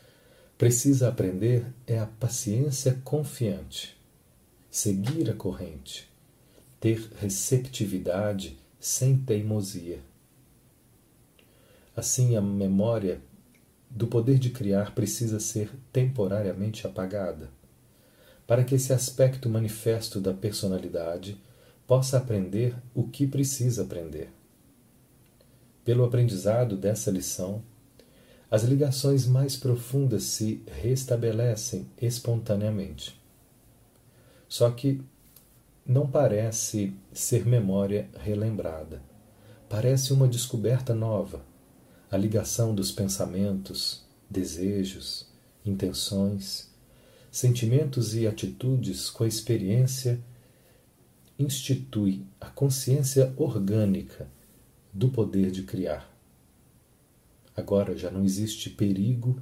precisa 0.58 1.10
aprender 1.10 1.66
é 1.86 2.00
a 2.00 2.06
paciência 2.06 3.00
confiante, 3.04 3.98
seguir 4.72 5.30
a 5.30 5.34
corrente, 5.34 6.10
ter 6.80 7.10
receptividade 7.20 8.58
sem 8.80 9.18
teimosia. 9.18 10.00
Assim, 11.96 12.36
a 12.36 12.42
memória 12.42 13.22
do 13.96 14.08
poder 14.08 14.40
de 14.40 14.50
criar 14.50 14.96
precisa 14.96 15.40
ser 15.40 15.70
temporariamente 15.92 16.88
apagada, 16.88 17.50
para 18.48 18.64
que 18.64 18.74
esse 18.74 18.92
aspecto 18.92 19.48
manifesto 19.48 20.20
da 20.20 20.34
personalidade 20.34 21.40
possa 21.86 22.18
aprender 22.18 22.76
o 22.94 23.04
que 23.04 23.28
precisa 23.28 23.84
aprender. 23.84 24.32
Pelo 25.86 26.04
aprendizado 26.04 26.76
dessa 26.76 27.12
lição, 27.12 27.62
as 28.50 28.64
ligações 28.64 29.28
mais 29.28 29.56
profundas 29.56 30.24
se 30.24 30.64
restabelecem 30.82 31.88
espontaneamente. 32.02 33.20
Só 34.48 34.72
que 34.72 35.02
não 35.86 36.08
parece 36.08 36.96
ser 37.12 37.46
memória 37.46 38.10
relembrada. 38.20 39.02
Parece 39.68 40.14
uma 40.14 40.28
descoberta 40.28 40.96
nova, 40.96 41.42
a 42.14 42.18
ligação 42.18 42.76
dos 42.76 42.92
pensamentos, 42.92 44.04
desejos, 44.30 45.26
intenções, 45.66 46.70
sentimentos 47.32 48.14
e 48.14 48.28
atitudes 48.28 49.10
com 49.10 49.24
a 49.24 49.28
experiência 49.28 50.24
institui 51.40 52.24
a 52.40 52.52
consciência 52.52 53.34
orgânica 53.36 54.28
do 54.94 55.10
poder 55.10 55.50
de 55.50 55.64
criar. 55.64 56.08
Agora 57.58 57.98
já 57.98 58.12
não 58.12 58.24
existe 58.24 58.70
perigo 58.70 59.42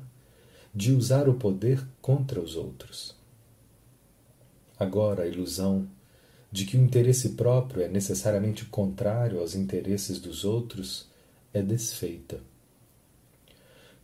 de 0.73 0.93
usar 0.93 1.27
o 1.27 1.33
poder 1.33 1.85
contra 2.01 2.39
os 2.39 2.55
outros. 2.55 3.13
Agora 4.79 5.23
a 5.23 5.27
ilusão 5.27 5.89
de 6.49 6.65
que 6.65 6.77
o 6.77 6.81
interesse 6.81 7.31
próprio 7.31 7.83
é 7.83 7.89
necessariamente 7.89 8.63
contrário 8.63 9.41
aos 9.41 9.55
interesses 9.55 10.21
dos 10.21 10.45
outros 10.45 11.09
é 11.53 11.61
desfeita. 11.61 12.49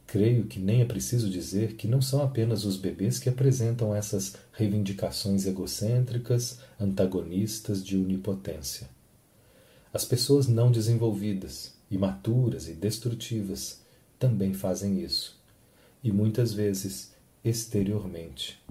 Creio 0.08 0.46
que 0.46 0.58
nem 0.58 0.82
é 0.82 0.86
preciso 0.86 1.30
dizer 1.30 1.76
que 1.76 1.86
não 1.86 2.02
são 2.02 2.24
apenas 2.24 2.64
os 2.64 2.78
bebês 2.78 3.20
que 3.20 3.28
apresentam 3.28 3.94
essas 3.94 4.38
reivindicações 4.54 5.46
egocêntricas, 5.46 6.60
antagonistas 6.80 7.86
de 7.86 7.98
onipotência. 7.98 8.90
As 9.94 10.06
pessoas 10.06 10.48
não 10.48 10.72
desenvolvidas, 10.72 11.74
imaturas 11.92 12.70
e 12.70 12.74
destrutivas 12.74 13.82
também 14.18 14.54
fazem 14.54 15.04
isso, 15.04 15.38
e 16.02 16.10
muitas 16.10 16.54
vezes 16.54 17.12
exteriormente. 17.44 18.64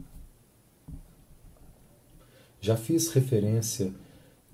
Já 2.63 2.79
fiz 2.79 3.11
referência 3.11 3.93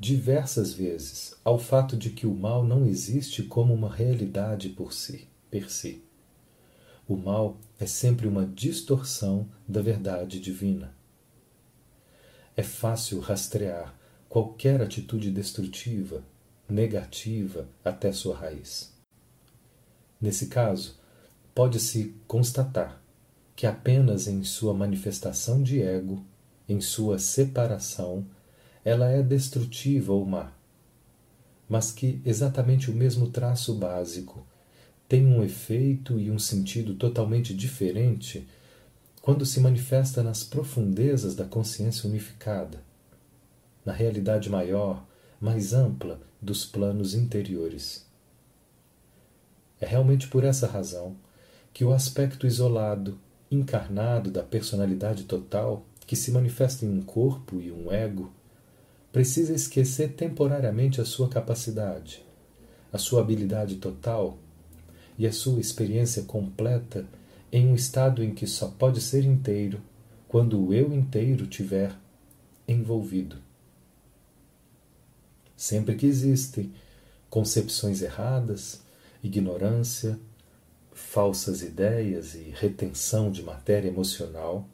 diversas 0.01 0.75
vezes 0.75 1.37
ao 1.45 1.61
fato 1.61 1.97
de 1.97 2.11
que 2.11 2.27
o 2.27 2.35
mal 2.35 2.65
não 2.65 2.85
existe 2.87 3.45
como 3.45 3.73
uma 3.73 3.89
realidade 3.89 4.71
por 4.71 4.93
si, 4.93 5.29
per 5.49 5.71
si. 5.71 6.03
O 7.13 7.17
mal 7.19 7.59
é 7.79 7.85
sempre 7.85 8.27
uma 8.27 8.47
distorção 8.47 9.47
da 9.69 9.83
verdade 9.83 10.41
divina. 10.41 10.95
É 12.57 12.63
fácil 12.63 13.21
rastrear 13.21 13.95
qualquer 14.31 14.81
atitude 14.81 15.31
destrutiva, 15.31 16.25
negativa 16.67 17.69
até 17.85 18.11
sua 18.13 18.35
raiz. 18.35 18.95
Nesse 20.19 20.47
caso, 20.47 20.99
pode-se 21.55 22.17
constatar 22.27 22.99
que 23.55 23.67
apenas 23.67 24.27
em 24.27 24.43
sua 24.43 24.73
manifestação 24.73 25.63
de 25.63 25.83
ego, 25.83 26.25
em 26.67 26.81
sua 26.81 27.19
separação, 27.19 28.27
ela 28.83 29.11
é 29.11 29.23
destrutiva 29.23 30.15
ou 30.15 30.25
má, 30.25 30.51
mas 31.69 31.93
que 31.93 32.23
exatamente 32.25 32.91
o 32.91 32.95
mesmo 32.95 33.29
traço 33.29 33.75
básico 33.75 34.51
tem 35.13 35.27
um 35.27 35.45
efeito 35.45 36.19
e 36.19 36.31
um 36.31 36.39
sentido 36.39 36.95
totalmente 36.95 37.53
diferente 37.53 38.49
quando 39.21 39.45
se 39.45 39.61
manifesta 39.61 40.23
nas 40.23 40.43
profundezas 40.43 41.35
da 41.35 41.45
consciência 41.45 42.09
unificada, 42.09 42.83
na 43.85 43.93
realidade 43.93 44.49
maior, 44.49 45.07
mais 45.39 45.75
ampla 45.75 46.19
dos 46.41 46.65
planos 46.65 47.13
interiores. 47.13 48.07
É 49.79 49.85
realmente 49.85 50.29
por 50.29 50.45
essa 50.45 50.67
razão 50.67 51.15
que 51.75 51.85
o 51.85 51.93
aspecto 51.93 52.47
isolado, 52.47 53.19
encarnado 53.51 54.31
da 54.31 54.43
personalidade 54.43 55.25
total, 55.25 55.85
que 56.07 56.17
se 56.17 56.31
manifesta 56.31 56.87
em 56.87 56.89
um 56.89 57.03
corpo 57.03 57.61
e 57.61 57.71
um 57.71 57.93
ego, 57.93 58.33
precisa 59.13 59.53
esquecer 59.53 60.15
temporariamente 60.15 61.03
a 61.03 61.05
sua 61.05 61.29
capacidade, 61.29 62.25
a 62.91 62.97
sua 62.97 63.21
habilidade 63.21 63.77
total 63.77 64.39
e 65.19 65.27
a 65.27 65.33
sua 65.33 65.61
experiência 65.61 66.23
completa 66.23 67.07
em 67.51 67.67
um 67.67 67.75
estado 67.75 68.25
em 68.25 68.35
que 68.35 68.47
só 68.47 68.69
pode 68.69 69.01
ser 69.01 69.25
inteiro 69.25 69.81
quando 70.27 70.67
o 70.67 70.73
eu 70.73 70.93
inteiro 70.93 71.47
tiver 71.47 71.95
envolvido. 72.67 73.37
Sempre 75.57 75.95
que 75.95 76.07
existem 76.07 76.73
concepções 77.29 78.01
erradas, 78.01 78.81
ignorância, 79.23 80.19
falsas 80.93 81.63
ideias 81.63 82.35
e 82.35 82.53
retenção 82.55 83.31
de 83.31 83.43
matéria 83.43 83.89
emocional, 83.89 84.67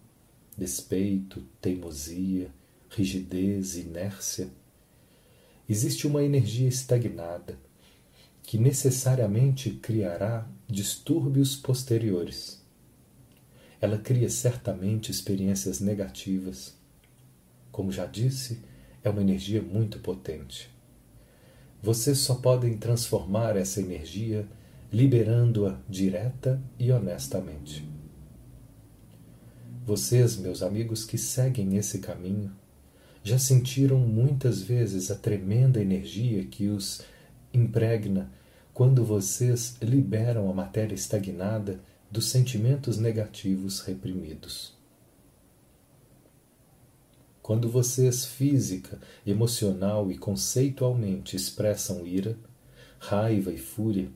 despeito, 0.56 1.42
teimosia, 1.60 2.50
rigidez, 2.90 3.76
inércia, 3.76 4.48
existe 5.68 6.06
uma 6.06 6.22
energia 6.22 6.68
estagnada 6.68 7.58
que 8.48 8.56
necessariamente 8.56 9.72
criará 9.72 10.48
distúrbios 10.66 11.54
posteriores. 11.54 12.64
Ela 13.78 13.98
cria 13.98 14.30
certamente 14.30 15.10
experiências 15.10 15.80
negativas. 15.80 16.74
Como 17.70 17.92
já 17.92 18.06
disse, 18.06 18.62
é 19.04 19.10
uma 19.10 19.20
energia 19.20 19.60
muito 19.60 19.98
potente. 19.98 20.70
Vocês 21.82 22.20
só 22.20 22.36
podem 22.36 22.78
transformar 22.78 23.54
essa 23.54 23.82
energia 23.82 24.48
liberando-a 24.90 25.78
direta 25.86 26.58
e 26.78 26.90
honestamente. 26.90 27.86
Vocês, 29.84 30.38
meus 30.38 30.62
amigos 30.62 31.04
que 31.04 31.18
seguem 31.18 31.76
esse 31.76 31.98
caminho, 31.98 32.50
já 33.22 33.38
sentiram 33.38 33.98
muitas 33.98 34.62
vezes 34.62 35.10
a 35.10 35.16
tremenda 35.16 35.82
energia 35.82 36.46
que 36.46 36.68
os 36.68 37.02
impregna 37.52 38.37
quando 38.78 39.04
vocês 39.04 39.76
liberam 39.82 40.48
a 40.48 40.54
matéria 40.54 40.94
estagnada 40.94 41.80
dos 42.08 42.26
sentimentos 42.26 42.96
negativos 42.96 43.80
reprimidos. 43.80 44.72
Quando 47.42 47.68
vocês 47.68 48.24
física, 48.24 49.00
emocional 49.26 50.12
e 50.12 50.16
conceitualmente 50.16 51.34
expressam 51.34 52.06
ira, 52.06 52.38
raiva 53.00 53.50
e 53.50 53.58
fúria, 53.58 54.12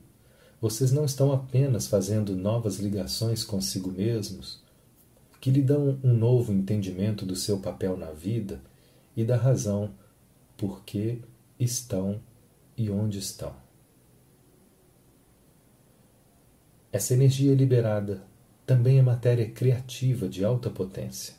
vocês 0.61 0.93
não 0.93 1.03
estão 1.03 1.33
apenas 1.33 1.85
fazendo 1.85 2.33
novas 2.33 2.77
ligações 2.77 3.43
consigo 3.43 3.91
mesmos, 3.91 4.63
que 5.41 5.51
lhe 5.51 5.61
dão 5.61 5.99
um 6.01 6.13
novo 6.13 6.53
entendimento 6.53 7.25
do 7.25 7.35
seu 7.35 7.59
papel 7.59 7.97
na 7.97 8.13
vida 8.13 8.61
e 9.13 9.25
da 9.25 9.35
razão 9.35 9.93
por 10.55 10.85
que 10.85 11.19
estão 11.59 12.21
e 12.77 12.89
onde 12.89 13.19
estão. 13.19 13.62
Essa 16.93 17.15
energia 17.15 17.55
liberada 17.55 18.21
também 18.67 18.99
é 18.99 19.01
matéria 19.01 19.49
criativa 19.49 20.29
de 20.29 20.45
alta 20.45 20.69
potência. 20.69 21.33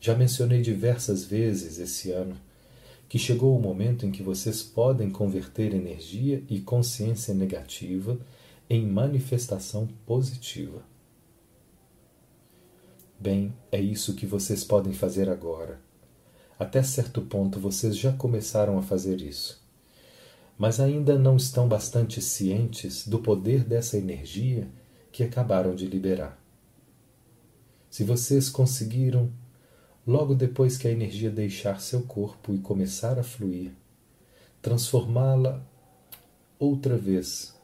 Já 0.00 0.16
mencionei 0.16 0.62
diversas 0.62 1.24
vezes 1.24 1.78
esse 1.78 2.10
ano 2.10 2.36
que 3.08 3.20
chegou 3.20 3.56
o 3.56 3.62
momento 3.62 4.04
em 4.04 4.10
que 4.10 4.24
vocês 4.24 4.64
podem 4.64 5.10
converter 5.10 5.72
energia 5.72 6.42
e 6.50 6.60
consciência 6.60 7.32
negativa 7.32 8.18
em 8.68 8.84
manifestação 8.84 9.88
positiva. 10.04 10.82
Bem, 13.20 13.54
é 13.70 13.80
isso 13.80 14.16
que 14.16 14.26
vocês 14.26 14.64
podem 14.64 14.92
fazer 14.92 15.30
agora. 15.30 15.80
Até 16.58 16.82
certo 16.82 17.22
ponto 17.22 17.60
vocês 17.60 17.96
já 17.96 18.12
começaram 18.12 18.76
a 18.76 18.82
fazer 18.82 19.20
isso. 19.20 19.64
Mas 20.58 20.80
ainda 20.80 21.18
não 21.18 21.36
estão 21.36 21.68
bastante 21.68 22.22
cientes 22.22 23.06
do 23.06 23.18
poder 23.18 23.62
dessa 23.62 23.98
energia 23.98 24.68
que 25.12 25.22
acabaram 25.22 25.74
de 25.74 25.86
liberar. 25.86 26.38
Se 27.90 28.04
vocês 28.04 28.48
conseguiram, 28.48 29.30
logo 30.06 30.34
depois 30.34 30.78
que 30.78 30.88
a 30.88 30.90
energia 30.90 31.30
deixar 31.30 31.80
seu 31.80 32.02
corpo 32.02 32.54
e 32.54 32.58
começar 32.58 33.18
a 33.18 33.22
fluir, 33.22 33.72
transformá-la 34.62 35.62
outra 36.58 36.96
vez 36.96 37.54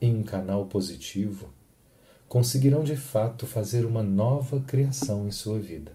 em 0.00 0.14
um 0.16 0.22
canal 0.22 0.66
positivo, 0.66 1.50
conseguirão 2.28 2.84
de 2.84 2.96
fato 2.96 3.46
fazer 3.46 3.84
uma 3.84 4.02
nova 4.02 4.60
criação 4.60 5.26
em 5.26 5.30
sua 5.30 5.58
vida. 5.58 5.92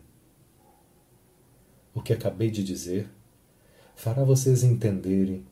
O 1.93 2.01
que 2.01 2.13
acabei 2.13 2.51
de 2.51 2.63
dizer 2.63 3.09
fará 3.95 4.23
vocês 4.23 4.63
entenderem 4.63 5.45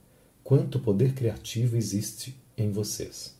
quanto 0.43 0.79
poder 0.79 1.13
criativo 1.13 1.77
existe 1.77 2.35
em 2.57 2.71
vocês. 2.71 3.35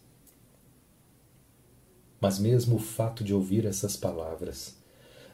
Mas 2.21 2.39
mesmo 2.39 2.77
o 2.77 2.79
fato 2.79 3.23
de 3.23 3.33
ouvir 3.33 3.65
essas 3.65 3.97
palavras 3.97 4.75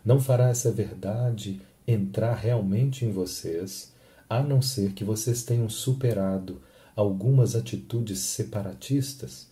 não 0.04 0.20
fará 0.20 0.50
essa 0.50 0.72
verdade 0.72 1.62
entrar 1.86 2.34
realmente 2.34 3.06
em 3.06 3.12
vocês, 3.12 3.94
a 4.30 4.42
não 4.42 4.62
ser 4.62 4.94
que 4.94 5.04
vocês 5.04 5.44
tenham 5.44 5.70
superado 5.70 6.62
algumas 6.96 7.56
atitudes 7.56 8.20
separatistas 8.20 9.48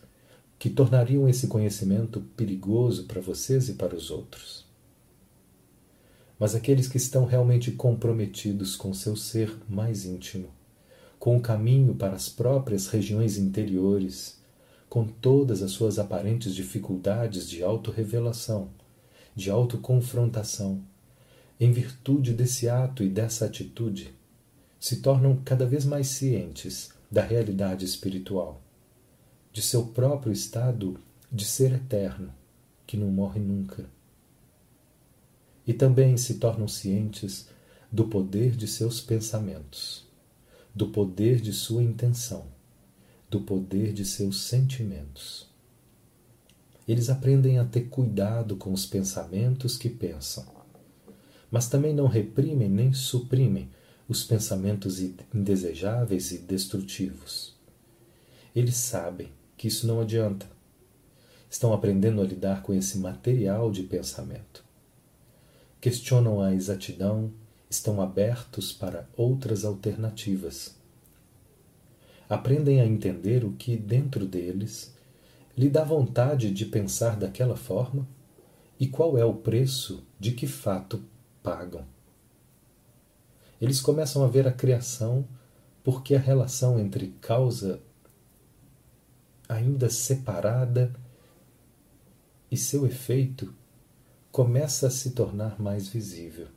que 0.60 0.70
tornariam 0.70 1.30
esse 1.30 1.48
conhecimento 1.48 2.22
perigoso 2.36 3.06
para 3.06 3.22
vocês 3.22 3.70
e 3.70 3.74
para 3.74 3.96
os 3.96 4.10
outros. 4.10 4.66
Mas 6.40 6.54
aqueles 6.56 6.88
que 6.88 6.98
estão 6.98 7.26
realmente 7.26 7.72
comprometidos 7.72 8.76
com 8.76 8.94
seu 8.94 9.16
ser 9.16 9.56
mais 9.68 10.06
íntimo, 10.06 10.50
com 11.28 11.36
o 11.36 11.42
caminho 11.42 11.94
para 11.94 12.16
as 12.16 12.30
próprias 12.30 12.88
regiões 12.88 13.38
interiores, 13.38 14.40
com 14.88 15.06
todas 15.06 15.62
as 15.62 15.72
suas 15.72 16.00
aparentes 16.00 16.56
dificuldades 16.56 17.50
de 17.50 17.62
autorrevelação, 17.62 18.70
de 19.36 19.50
autoconfrontação, 19.50 20.82
em 21.60 21.70
virtude 21.70 22.32
desse 22.32 22.70
ato 22.70 23.04
e 23.04 23.10
dessa 23.10 23.44
atitude, 23.44 24.16
se 24.80 25.02
tornam 25.02 25.36
cada 25.44 25.66
vez 25.66 25.84
mais 25.84 26.08
cientes 26.08 26.92
da 27.12 27.24
realidade 27.24 27.84
espiritual, 27.84 28.62
de 29.52 29.62
seu 29.62 29.88
próprio 29.88 30.32
estado 30.32 30.98
de 31.30 31.44
ser 31.44 31.74
eterno, 31.74 32.34
que 32.86 32.96
não 32.96 33.08
morre 33.08 33.42
nunca. 33.42 33.84
E 35.68 35.74
também 35.74 36.16
se 36.16 36.36
tornam 36.36 36.70
cientes 36.70 37.50
do 37.92 38.08
poder 38.08 38.56
de 38.56 38.66
seus 38.66 39.02
pensamentos 39.02 40.07
do 40.78 40.90
poder 40.90 41.42
de 41.42 41.52
sua 41.52 41.82
intenção, 41.82 42.46
do 43.32 43.42
poder 43.42 43.92
de 43.92 44.06
seus 44.06 44.42
sentimentos. 44.42 45.50
Eles 46.88 47.10
aprendem 47.10 47.58
a 47.58 47.66
ter 47.66 47.90
cuidado 47.90 48.56
com 48.56 48.72
os 48.72 48.86
pensamentos 48.86 49.76
que 49.76 49.90
pensam, 49.90 50.46
mas 51.50 51.68
também 51.68 51.96
não 51.96 52.06
reprimem 52.06 52.70
nem 52.70 52.94
suprimem 52.94 53.72
os 54.08 54.24
pensamentos 54.24 55.00
indesejáveis 55.34 56.32
e 56.32 56.38
destrutivos. 56.38 57.56
Eles 58.56 58.76
sabem 58.76 59.32
que 59.58 59.68
isso 59.68 59.88
não 59.88 60.00
adianta. 60.00 60.48
Estão 61.50 61.74
aprendendo 61.74 62.22
a 62.22 62.24
lidar 62.24 62.62
com 62.62 62.72
esse 62.72 63.00
material 63.00 63.72
de 63.72 63.82
pensamento. 63.82 64.64
Questionam 65.82 66.40
a 66.40 66.54
exatidão 66.54 67.34
estão 67.70 68.02
abertos 68.02 68.72
para 68.72 69.08
outras 69.16 69.66
alternativas. 69.66 70.76
Aprendem 72.30 72.82
a 72.82 72.86
entender 72.86 73.44
o 73.44 73.54
que 73.54 73.78
dentro 73.78 74.26
deles 74.26 74.94
lhe 75.58 75.70
dá 75.70 75.84
vontade 75.84 76.52
de 76.52 76.66
pensar 76.66 77.18
daquela 77.18 77.56
forma 77.56 78.08
e 78.80 78.88
qual 78.88 79.18
é 79.18 79.26
o 79.26 79.34
preço 79.34 80.04
de 80.20 80.32
que 80.32 80.46
fato 80.46 81.04
pagam. 81.42 81.86
Eles 83.60 83.82
começam 83.82 84.24
a 84.24 84.28
ver 84.28 84.48
a 84.48 84.52
criação 84.52 85.26
porque 85.84 86.16
a 86.16 86.20
relação 86.20 86.80
entre 86.80 87.16
causa 87.22 87.82
ainda 89.48 89.90
separada 89.90 90.94
e 92.52 92.58
seu 92.58 92.86
efeito 92.86 93.54
começa 94.32 94.88
a 94.88 94.92
se 94.92 95.12
tornar 95.12 95.60
mais 95.60 95.88
visível. 95.88 96.57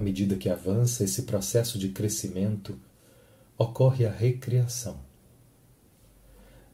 À 0.00 0.02
medida 0.02 0.34
que 0.34 0.48
avança 0.48 1.04
esse 1.04 1.24
processo 1.24 1.78
de 1.78 1.90
crescimento, 1.90 2.74
ocorre 3.58 4.06
a 4.06 4.10
recriação. 4.10 4.98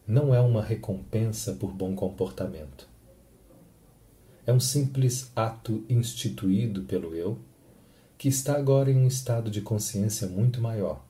Não 0.06 0.32
é 0.32 0.40
uma 0.40 0.62
recompensa 0.62 1.54
por 1.54 1.72
bom 1.72 1.96
comportamento. 1.96 2.88
É 4.46 4.52
um 4.52 4.60
simples 4.60 5.32
ato 5.34 5.84
instituído 5.88 6.84
pelo 6.84 7.16
eu, 7.16 7.36
que 8.16 8.28
está 8.28 8.56
agora 8.56 8.92
em 8.92 8.96
um 8.96 9.08
estado 9.08 9.50
de 9.50 9.60
consciência 9.60 10.28
muito 10.28 10.60
maior 10.60 11.04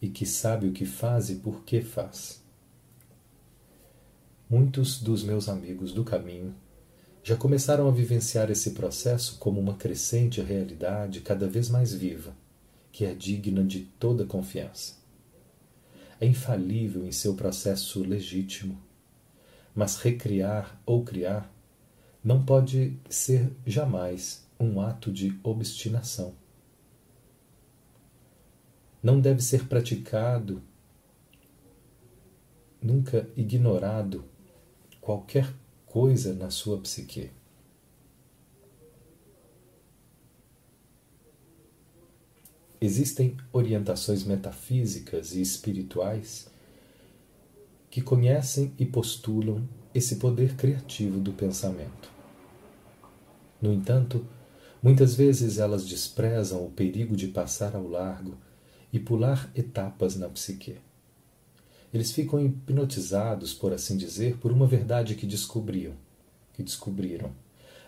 e 0.00 0.08
que 0.08 0.24
sabe 0.24 0.68
o 0.68 0.72
que 0.72 0.86
faz 0.86 1.30
e 1.30 1.34
por 1.34 1.64
que 1.64 1.80
faz. 1.80 2.40
Muitos 4.48 5.02
dos 5.02 5.24
meus 5.24 5.48
amigos 5.48 5.92
do 5.92 6.04
caminho 6.04 6.54
já 7.28 7.36
começaram 7.36 7.86
a 7.86 7.90
vivenciar 7.90 8.50
esse 8.50 8.70
processo 8.70 9.36
como 9.38 9.60
uma 9.60 9.74
crescente 9.74 10.40
realidade 10.40 11.20
cada 11.20 11.46
vez 11.46 11.68
mais 11.68 11.92
viva, 11.92 12.34
que 12.90 13.04
é 13.04 13.12
digna 13.12 13.62
de 13.62 13.80
toda 13.80 14.24
confiança. 14.24 14.96
É 16.18 16.24
infalível 16.24 17.06
em 17.06 17.12
seu 17.12 17.34
processo 17.34 18.02
legítimo, 18.02 18.80
mas 19.74 19.96
recriar 19.96 20.80
ou 20.86 21.04
criar 21.04 21.52
não 22.24 22.42
pode 22.42 22.98
ser 23.10 23.52
jamais 23.66 24.48
um 24.58 24.80
ato 24.80 25.12
de 25.12 25.38
obstinação. 25.42 26.32
Não 29.02 29.20
deve 29.20 29.42
ser 29.42 29.66
praticado, 29.66 30.62
nunca 32.80 33.28
ignorado 33.36 34.24
qualquer 34.98 35.52
coisa 35.88 36.34
na 36.34 36.50
sua 36.50 36.78
psique. 36.78 37.30
Existem 42.80 43.36
orientações 43.52 44.22
metafísicas 44.22 45.34
e 45.34 45.40
espirituais 45.40 46.48
que 47.90 48.00
conhecem 48.00 48.72
e 48.78 48.86
postulam 48.86 49.66
esse 49.94 50.16
poder 50.16 50.54
criativo 50.54 51.18
do 51.18 51.32
pensamento. 51.32 52.12
No 53.60 53.72
entanto, 53.72 54.24
muitas 54.82 55.14
vezes 55.14 55.58
elas 55.58 55.86
desprezam 55.86 56.64
o 56.64 56.70
perigo 56.70 57.16
de 57.16 57.28
passar 57.28 57.74
ao 57.74 57.88
largo 57.88 58.36
e 58.92 59.00
pular 59.00 59.50
etapas 59.56 60.14
na 60.14 60.28
psique. 60.28 60.76
Eles 61.92 62.12
ficam 62.12 62.40
hipnotizados, 62.40 63.54
por 63.54 63.72
assim 63.72 63.96
dizer, 63.96 64.36
por 64.36 64.52
uma 64.52 64.66
verdade 64.66 65.14
que 65.14 65.26
descobriam, 65.26 65.94
que 66.52 66.62
descobriram, 66.62 67.32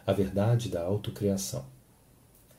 a 0.06 0.12
verdade 0.12 0.68
da 0.68 0.82
autocriação. 0.82 1.64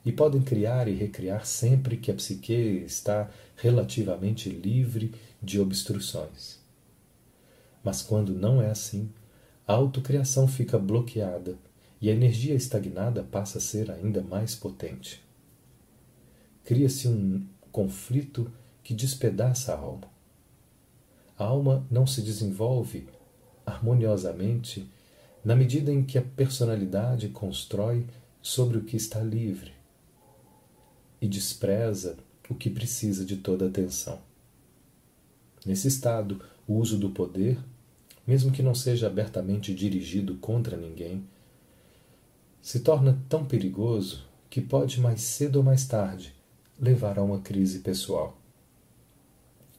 E 0.06 0.12
podem 0.12 0.42
criar 0.42 0.88
e 0.88 0.94
recriar 0.94 1.46
sempre 1.46 1.98
que 1.98 2.12
a 2.12 2.14
psique 2.14 2.54
está 2.86 3.30
relativamente 3.56 4.50
livre 4.50 5.14
de 5.42 5.60
obstruções. 5.60 6.60
Mas 7.84 8.02
quando 8.02 8.34
não 8.34 8.62
é 8.62 8.70
assim, 8.70 9.10
a 9.68 9.74
autocriação 9.74 10.48
fica 10.48 10.78
bloqueada 10.78 11.58
e 12.00 12.10
a 12.10 12.14
energia 12.14 12.56
estagnada 12.56 13.24
passa 13.24 13.60
a 13.60 13.62
ser 13.62 13.92
ainda 13.92 14.22
mais 14.22 14.56
potente. 14.56 15.24
Cria-se 16.64 17.08
um 17.08 17.46
conflito 17.72 18.52
que 18.84 18.94
despedaça 18.94 19.74
a 19.74 19.78
alma. 19.78 20.10
A 21.42 21.44
alma 21.44 21.84
não 21.90 22.06
se 22.06 22.22
desenvolve 22.22 23.08
harmoniosamente 23.66 24.88
na 25.44 25.56
medida 25.56 25.92
em 25.92 26.04
que 26.04 26.20
a 26.20 26.22
personalidade 26.22 27.30
constrói 27.30 28.06
sobre 28.44 28.78
o 28.78 28.84
que 28.84 28.96
está 28.96 29.22
livre 29.22 29.72
e 31.20 31.28
despreza 31.28 32.16
o 32.48 32.54
que 32.54 32.70
precisa 32.70 33.26
de 33.26 33.38
toda 33.38 33.66
atenção. 33.66 34.20
Nesse 35.66 35.88
estado, 35.88 36.40
o 36.68 36.76
uso 36.76 36.96
do 37.00 37.10
poder, 37.10 37.58
mesmo 38.28 38.52
que 38.52 38.62
não 38.62 38.76
seja 38.76 39.08
abertamente 39.08 39.74
dirigido 39.74 40.36
contra 40.36 40.78
ninguém, 40.78 41.26
se 42.62 42.82
torna 42.82 43.20
tão 43.28 43.46
perigoso 43.46 44.28
que 44.48 44.62
pode 44.62 45.02
mais 45.02 45.22
cedo 45.22 45.56
ou 45.56 45.64
mais 45.64 45.88
tarde 45.88 46.36
levar 46.80 47.18
a 47.18 47.24
uma 47.24 47.40
crise 47.40 47.80
pessoal. 47.80 48.41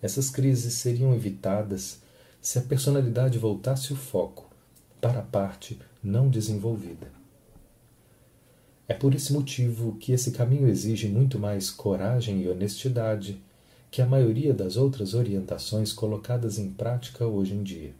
Essas 0.02 0.28
crises 0.28 0.74
seriam 0.74 1.14
evitadas 1.14 2.02
se 2.40 2.58
a 2.58 2.62
personalidade 2.62 3.38
voltasse 3.38 3.92
o 3.92 3.96
foco 3.96 4.50
para 5.00 5.20
a 5.20 5.22
parte 5.22 5.78
não 6.02 6.28
desenvolvida. 6.28 7.06
É 8.88 8.94
por 8.94 9.14
esse 9.14 9.32
motivo 9.32 9.96
que 9.96 10.12
esse 10.12 10.32
caminho 10.32 10.68
exige 10.68 11.08
muito 11.08 11.38
mais 11.38 11.70
coragem 11.70 12.42
e 12.42 12.48
honestidade 12.48 13.40
que 13.90 14.02
a 14.02 14.06
maioria 14.06 14.52
das 14.52 14.76
outras 14.76 15.14
orientações 15.14 15.92
colocadas 15.92 16.58
em 16.58 16.70
prática 16.70 17.26
hoje 17.26 17.54
em 17.54 17.62
dia. 17.62 17.94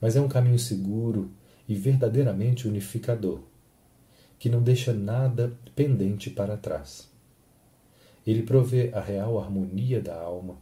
Mas 0.00 0.16
é 0.16 0.20
um 0.20 0.28
caminho 0.28 0.58
seguro 0.58 1.30
e 1.68 1.74
verdadeiramente 1.74 2.66
unificador, 2.66 3.40
que 4.38 4.48
não 4.48 4.62
deixa 4.62 4.92
nada 4.92 5.52
pendente 5.74 6.30
para 6.30 6.56
trás. 6.56 7.13
Ele 8.26 8.42
provê 8.42 8.90
a 8.94 9.00
real 9.00 9.38
harmonia 9.38 10.00
da 10.00 10.18
alma, 10.18 10.56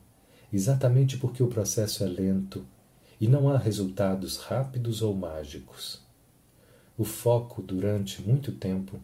exatamente 0.53 1.17
porque 1.17 1.43
o 1.43 1.49
processo 1.49 2.03
é 2.05 2.07
lento 2.07 2.67
e 3.21 3.29
não 3.29 3.49
há 3.49 3.57
resultados 3.57 4.37
rápidos 4.37 5.01
ou 5.01 5.15
mágicos. 5.15 6.01
O 6.99 7.05
foco, 7.05 7.63
durante 7.63 8.21
muito 8.21 8.53
tempo, 8.53 9.01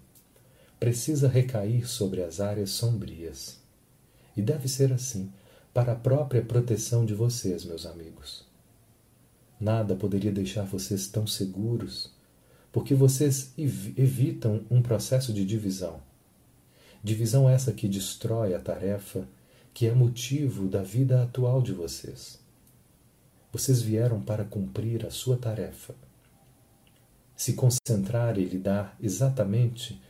precisa 0.79 1.29
recair 1.29 1.89
sobre 1.89 2.23
as 2.23 2.41
áreas 2.41 2.71
sombrias. 2.71 3.61
E 4.37 4.43
deve 4.43 4.69
ser 4.69 4.93
assim 4.93 5.33
para 5.73 5.93
a 5.93 5.97
própria 5.97 6.43
proteção 6.43 7.05
de 7.05 7.15
vocês, 7.15 7.65
meus 7.65 7.87
amigos. 7.87 8.45
Nada 9.61 9.95
poderia 9.97 10.33
deixar 10.33 10.65
vocês 10.65 11.09
tão 11.09 11.27
seguros, 11.27 12.13
porque 12.73 12.95
vocês 12.95 13.53
evitam 13.57 14.65
um 14.71 14.83
processo 14.83 15.33
de 15.33 15.45
divisão. 15.45 16.01
Divisão 17.03 17.49
essa 17.49 17.73
que 17.73 17.89
destrói 17.89 18.55
a 18.55 18.59
tarefa 18.59 19.27
que 19.73 19.87
é 19.87 19.95
motivo 19.95 20.67
da 20.67 20.83
vida 20.83 21.23
atual 21.23 21.63
de 21.63 21.73
vocês. 21.73 22.41
Vocês 23.53 23.81
vieram 23.81 24.21
para 24.21 24.45
cumprir 24.45 25.07
a 25.07 25.11
sua 25.11 25.37
tarefa. 25.37 25.95
Se 27.37 27.53
concentrar 27.53 28.39
e 28.39 28.45
lidar 28.45 28.97
exatamente 29.01 30.03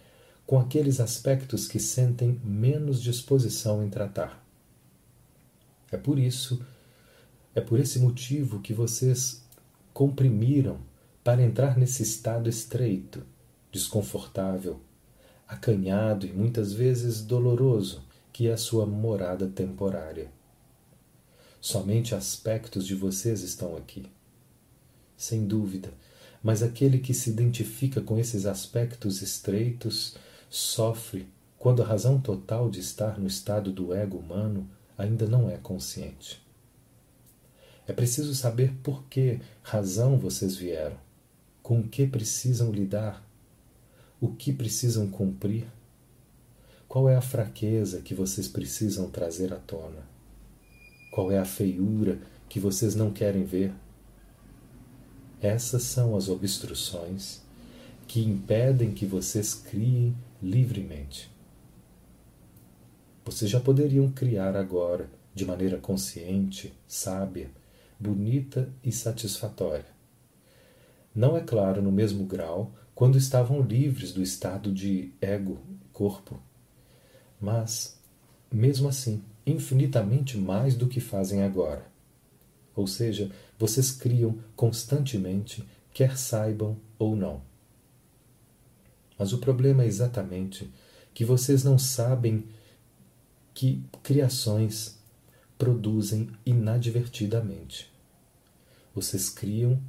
com 0.46 0.58
aqueles 0.58 0.98
aspectos 0.98 1.68
que 1.68 1.78
sentem 1.78 2.40
menos 2.42 3.02
disposição 3.02 3.84
em 3.84 3.90
tratar. 3.90 4.42
É 5.92 5.98
por 5.98 6.18
isso, 6.18 6.64
é 7.54 7.60
por 7.60 7.78
esse 7.78 7.98
motivo 7.98 8.60
que 8.60 8.72
vocês 8.72 9.42
comprimiram 9.92 10.78
para 11.22 11.42
entrar 11.42 11.76
nesse 11.76 12.02
estado 12.02 12.48
estreito, 12.48 13.22
desconfortável, 13.70 14.80
acanhado 15.48 16.26
e 16.26 16.32
muitas 16.32 16.72
vezes 16.72 17.22
doloroso, 17.22 18.04
que 18.32 18.48
é 18.48 18.52
a 18.52 18.58
sua 18.58 18.84
morada 18.84 19.48
temporária. 19.48 20.30
Somente 21.60 22.14
aspectos 22.14 22.86
de 22.86 22.94
vocês 22.94 23.42
estão 23.42 23.76
aqui. 23.76 24.06
Sem 25.16 25.46
dúvida, 25.46 25.92
mas 26.42 26.62
aquele 26.62 26.98
que 26.98 27.14
se 27.14 27.30
identifica 27.30 28.00
com 28.00 28.18
esses 28.18 28.46
aspectos 28.46 29.22
estreitos 29.22 30.14
sofre 30.48 31.28
quando 31.58 31.82
a 31.82 31.86
razão 31.86 32.20
total 32.20 32.70
de 32.70 32.78
estar 32.78 33.18
no 33.18 33.26
estado 33.26 33.72
do 33.72 33.92
ego 33.92 34.18
humano 34.18 34.68
ainda 34.96 35.26
não 35.26 35.50
é 35.50 35.56
consciente. 35.56 36.40
É 37.86 37.92
preciso 37.92 38.34
saber 38.34 38.72
por 38.82 39.04
que 39.04 39.40
razão 39.62 40.18
vocês 40.18 40.54
vieram, 40.54 40.96
com 41.62 41.80
o 41.80 41.88
que 41.88 42.06
precisam 42.06 42.70
lidar, 42.70 43.27
o 44.20 44.28
que 44.28 44.52
precisam 44.52 45.08
cumprir, 45.08 45.66
qual 46.88 47.08
é 47.08 47.14
a 47.14 47.20
fraqueza 47.20 48.00
que 48.00 48.14
vocês 48.14 48.48
precisam 48.48 49.10
trazer 49.10 49.52
à 49.52 49.56
tona. 49.56 50.06
Qual 51.10 51.30
é 51.30 51.38
a 51.38 51.44
feiura 51.44 52.18
que 52.48 52.58
vocês 52.58 52.94
não 52.94 53.12
querem 53.12 53.44
ver? 53.44 53.72
Essas 55.40 55.82
são 55.82 56.16
as 56.16 56.28
obstruções 56.28 57.42
que 58.06 58.20
impedem 58.20 58.92
que 58.92 59.04
vocês 59.04 59.54
criem 59.54 60.16
livremente. 60.42 61.30
Vocês 63.24 63.50
já 63.50 63.60
poderiam 63.60 64.10
criar 64.10 64.56
agora, 64.56 65.10
de 65.34 65.44
maneira 65.44 65.76
consciente, 65.76 66.72
sábia, 66.86 67.50
bonita 68.00 68.72
e 68.82 68.90
satisfatória. 68.90 69.86
Não 71.14 71.36
é 71.36 71.40
claro 71.40 71.82
no 71.82 71.92
mesmo 71.92 72.24
grau 72.24 72.72
quando 72.98 73.16
estavam 73.16 73.62
livres 73.62 74.12
do 74.12 74.20
estado 74.20 74.72
de 74.72 75.12
ego, 75.20 75.60
corpo, 75.92 76.42
mas, 77.40 77.96
mesmo 78.50 78.88
assim, 78.88 79.22
infinitamente 79.46 80.36
mais 80.36 80.74
do 80.74 80.88
que 80.88 80.98
fazem 80.98 81.44
agora. 81.44 81.86
Ou 82.74 82.88
seja, 82.88 83.30
vocês 83.56 83.92
criam 83.92 84.40
constantemente, 84.56 85.64
quer 85.94 86.18
saibam 86.18 86.76
ou 86.98 87.14
não. 87.14 87.40
Mas 89.16 89.32
o 89.32 89.38
problema 89.38 89.84
é 89.84 89.86
exatamente 89.86 90.68
que 91.14 91.24
vocês 91.24 91.62
não 91.62 91.78
sabem 91.78 92.46
que 93.54 93.80
criações 94.02 94.98
produzem 95.56 96.32
inadvertidamente. 96.44 97.92
Vocês 98.92 99.30
criam 99.30 99.80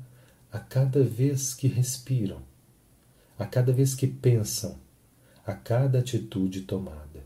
a 0.51 0.59
cada 0.59 1.03
vez 1.03 1.55
que 1.55 1.67
respiram, 1.67 2.47
a 3.39 3.45
cada 3.45 3.71
vez 3.71 3.95
que 3.95 4.05
pensam, 4.05 4.77
a 5.45 5.53
cada 5.53 5.99
atitude 5.99 6.61
tomada. 6.63 7.23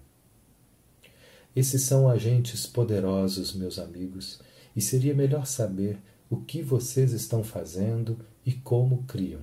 Esses 1.56 1.82
são 1.82 2.08
agentes 2.08 2.67
poderosos, 2.67 3.54
meus 3.54 3.80
amigos, 3.80 4.39
e 4.76 4.82
seria 4.82 5.15
melhor 5.15 5.47
saber 5.47 5.97
o 6.30 6.38
que 6.38 6.62
vocês 6.62 7.13
estão 7.13 7.43
fazendo 7.43 8.19
e 8.45 8.54
como 8.54 9.04
criam. 9.04 9.41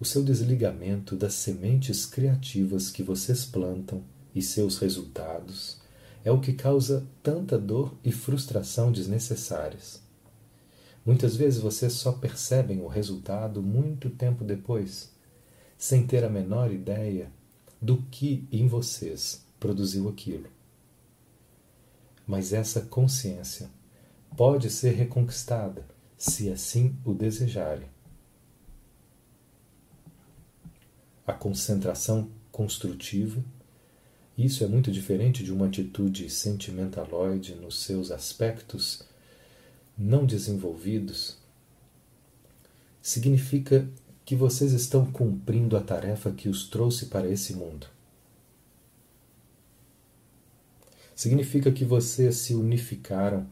O 0.00 0.04
seu 0.04 0.24
desligamento 0.24 1.14
das 1.14 1.34
sementes 1.34 2.06
criativas 2.06 2.90
que 2.90 3.02
vocês 3.02 3.44
plantam 3.44 4.02
e 4.34 4.40
seus 4.40 4.78
resultados 4.78 5.78
é 6.24 6.32
o 6.32 6.40
que 6.40 6.54
causa 6.54 7.06
tanta 7.22 7.58
dor 7.58 7.94
e 8.02 8.10
frustração 8.10 8.90
desnecessárias. 8.90 10.02
Muitas 11.04 11.34
vezes 11.34 11.60
vocês 11.60 11.94
só 11.94 12.12
percebem 12.12 12.80
o 12.82 12.86
resultado 12.86 13.62
muito 13.62 14.10
tempo 14.10 14.44
depois, 14.44 15.10
sem 15.78 16.06
ter 16.06 16.24
a 16.24 16.28
menor 16.28 16.70
ideia 16.70 17.32
do 17.80 18.02
que 18.10 18.46
em 18.52 18.68
vocês 18.68 19.44
produziu 19.58 20.08
aquilo. 20.08 20.48
Mas 22.26 22.52
essa 22.52 22.82
consciência 22.82 23.70
pode 24.36 24.70
ser 24.70 24.90
reconquistada 24.92 25.84
se 26.16 26.50
assim 26.50 26.94
o 27.04 27.14
desejarem. 27.14 27.88
A 31.26 31.32
concentração 31.32 32.30
construtiva, 32.52 33.42
isso 34.36 34.62
é 34.62 34.66
muito 34.66 34.92
diferente 34.92 35.42
de 35.42 35.52
uma 35.52 35.66
atitude 35.66 36.28
sentimentaloide 36.28 37.54
nos 37.54 37.82
seus 37.82 38.10
aspectos 38.10 39.02
não 40.00 40.26
desenvolvidos, 40.26 41.36
significa 43.02 43.88
que 44.24 44.34
vocês 44.34 44.72
estão 44.72 45.04
cumprindo 45.12 45.76
a 45.76 45.80
tarefa 45.80 46.32
que 46.32 46.48
os 46.48 46.68
trouxe 46.68 47.06
para 47.06 47.28
esse 47.28 47.54
mundo. 47.54 47.86
significa 51.20 51.70
que 51.70 51.84
vocês 51.84 52.36
se 52.36 52.54
unificaram 52.54 53.46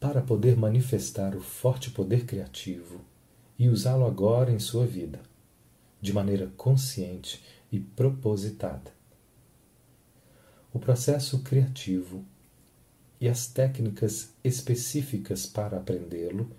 para 0.00 0.22
poder 0.22 0.56
manifestar 0.56 1.36
o 1.36 1.40
forte 1.42 1.90
poder 1.90 2.24
criativo 2.24 3.04
e 3.58 3.68
usá-lo 3.68 4.06
agora 4.06 4.50
em 4.50 4.58
sua 4.58 4.86
vida, 4.86 5.20
de 6.00 6.14
maneira 6.14 6.50
consciente 6.56 7.44
e 7.70 7.78
propositada. 7.78 8.90
O 10.72 10.78
processo 10.78 11.40
criativo 11.40 12.24
e 13.20 13.28
as 13.28 13.46
técnicas 13.46 14.30
específicas 14.44 15.46
para 15.46 15.78
aprendê-lo 15.78 16.50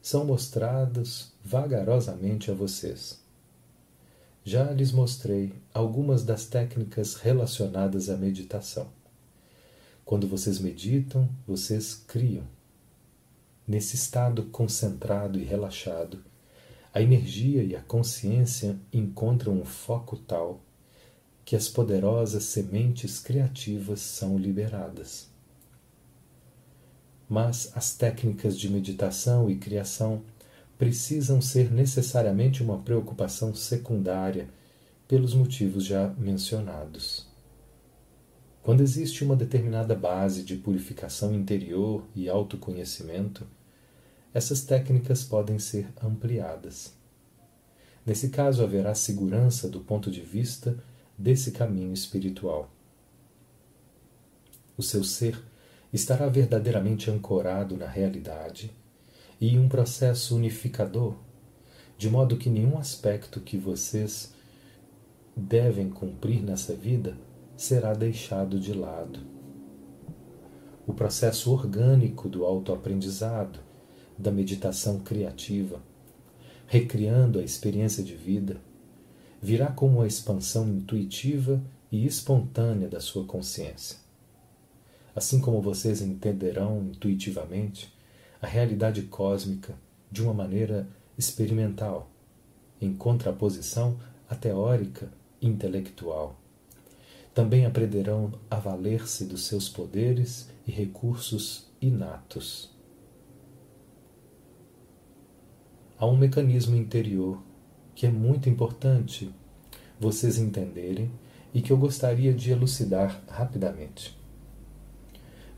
são 0.00 0.24
mostrados 0.24 1.32
vagarosamente 1.44 2.50
a 2.50 2.54
vocês. 2.54 3.20
Já 4.44 4.70
lhes 4.70 4.92
mostrei 4.92 5.52
algumas 5.74 6.24
das 6.24 6.46
técnicas 6.46 7.16
relacionadas 7.16 8.08
à 8.08 8.16
meditação. 8.16 8.88
Quando 10.04 10.26
vocês 10.26 10.58
meditam, 10.58 11.28
vocês 11.46 11.94
criam. 11.94 12.44
Nesse 13.66 13.96
estado 13.96 14.44
concentrado 14.44 15.38
e 15.38 15.44
relaxado, 15.44 16.24
a 16.94 17.02
energia 17.02 17.62
e 17.62 17.76
a 17.76 17.82
consciência 17.82 18.78
encontram 18.90 19.52
um 19.52 19.64
foco 19.64 20.16
tal 20.16 20.62
que 21.44 21.54
as 21.54 21.68
poderosas 21.68 22.44
sementes 22.44 23.20
criativas 23.20 24.00
são 24.00 24.38
liberadas. 24.38 25.28
Mas 27.28 27.70
as 27.74 27.94
técnicas 27.94 28.58
de 28.58 28.70
meditação 28.70 29.50
e 29.50 29.56
criação 29.56 30.22
precisam 30.78 31.40
ser 31.40 31.70
necessariamente 31.70 32.62
uma 32.62 32.78
preocupação 32.78 33.54
secundária 33.54 34.48
pelos 35.06 35.34
motivos 35.34 35.84
já 35.84 36.08
mencionados. 36.18 37.26
Quando 38.62 38.82
existe 38.82 39.24
uma 39.24 39.34
determinada 39.34 39.94
base 39.94 40.42
de 40.42 40.56
purificação 40.56 41.34
interior 41.34 42.04
e 42.14 42.28
autoconhecimento, 42.28 43.46
essas 44.32 44.62
técnicas 44.62 45.24
podem 45.24 45.58
ser 45.58 45.88
ampliadas. 46.02 46.92
Nesse 48.04 48.28
caso, 48.28 48.62
haverá 48.62 48.94
segurança 48.94 49.68
do 49.68 49.80
ponto 49.80 50.10
de 50.10 50.20
vista 50.20 50.78
desse 51.16 51.50
caminho 51.50 51.92
espiritual. 51.92 52.70
O 54.76 54.82
seu 54.82 55.02
ser 55.02 55.42
estará 55.92 56.28
verdadeiramente 56.28 57.10
ancorado 57.10 57.76
na 57.76 57.86
realidade 57.86 58.70
e 59.40 59.48
em 59.48 59.58
um 59.58 59.68
processo 59.68 60.36
unificador, 60.36 61.14
de 61.96 62.10
modo 62.10 62.36
que 62.36 62.50
nenhum 62.50 62.78
aspecto 62.78 63.40
que 63.40 63.56
vocês 63.56 64.32
devem 65.36 65.88
cumprir 65.88 66.42
nessa 66.42 66.74
vida 66.74 67.16
será 67.56 67.94
deixado 67.94 68.58
de 68.58 68.72
lado. 68.72 69.20
O 70.86 70.92
processo 70.92 71.52
orgânico 71.52 72.28
do 72.28 72.44
autoaprendizado, 72.44 73.60
da 74.16 74.30
meditação 74.30 75.00
criativa, 75.00 75.80
recriando 76.66 77.38
a 77.38 77.42
experiência 77.42 78.02
de 78.02 78.14
vida, 78.14 78.60
virá 79.40 79.68
como 79.68 80.02
a 80.02 80.06
expansão 80.06 80.68
intuitiva 80.68 81.62
e 81.90 82.06
espontânea 82.06 82.88
da 82.88 83.00
sua 83.00 83.24
consciência. 83.24 84.07
Assim 85.18 85.40
como 85.40 85.60
vocês 85.60 86.00
entenderão 86.00 86.80
intuitivamente 86.80 87.92
a 88.40 88.46
realidade 88.46 89.02
cósmica 89.02 89.74
de 90.12 90.22
uma 90.22 90.32
maneira 90.32 90.88
experimental, 91.18 92.08
em 92.80 92.94
contraposição 92.94 93.98
à 94.30 94.36
teórica 94.36 95.10
intelectual. 95.42 96.38
Também 97.34 97.66
aprenderão 97.66 98.32
a 98.48 98.60
valer-se 98.60 99.24
dos 99.24 99.44
seus 99.44 99.68
poderes 99.68 100.48
e 100.64 100.70
recursos 100.70 101.66
inatos. 101.82 102.70
Há 105.98 106.06
um 106.06 106.16
mecanismo 106.16 106.76
interior 106.76 107.42
que 107.92 108.06
é 108.06 108.10
muito 108.10 108.48
importante 108.48 109.34
vocês 109.98 110.38
entenderem 110.38 111.10
e 111.52 111.60
que 111.60 111.72
eu 111.72 111.76
gostaria 111.76 112.32
de 112.32 112.52
elucidar 112.52 113.20
rapidamente. 113.26 114.17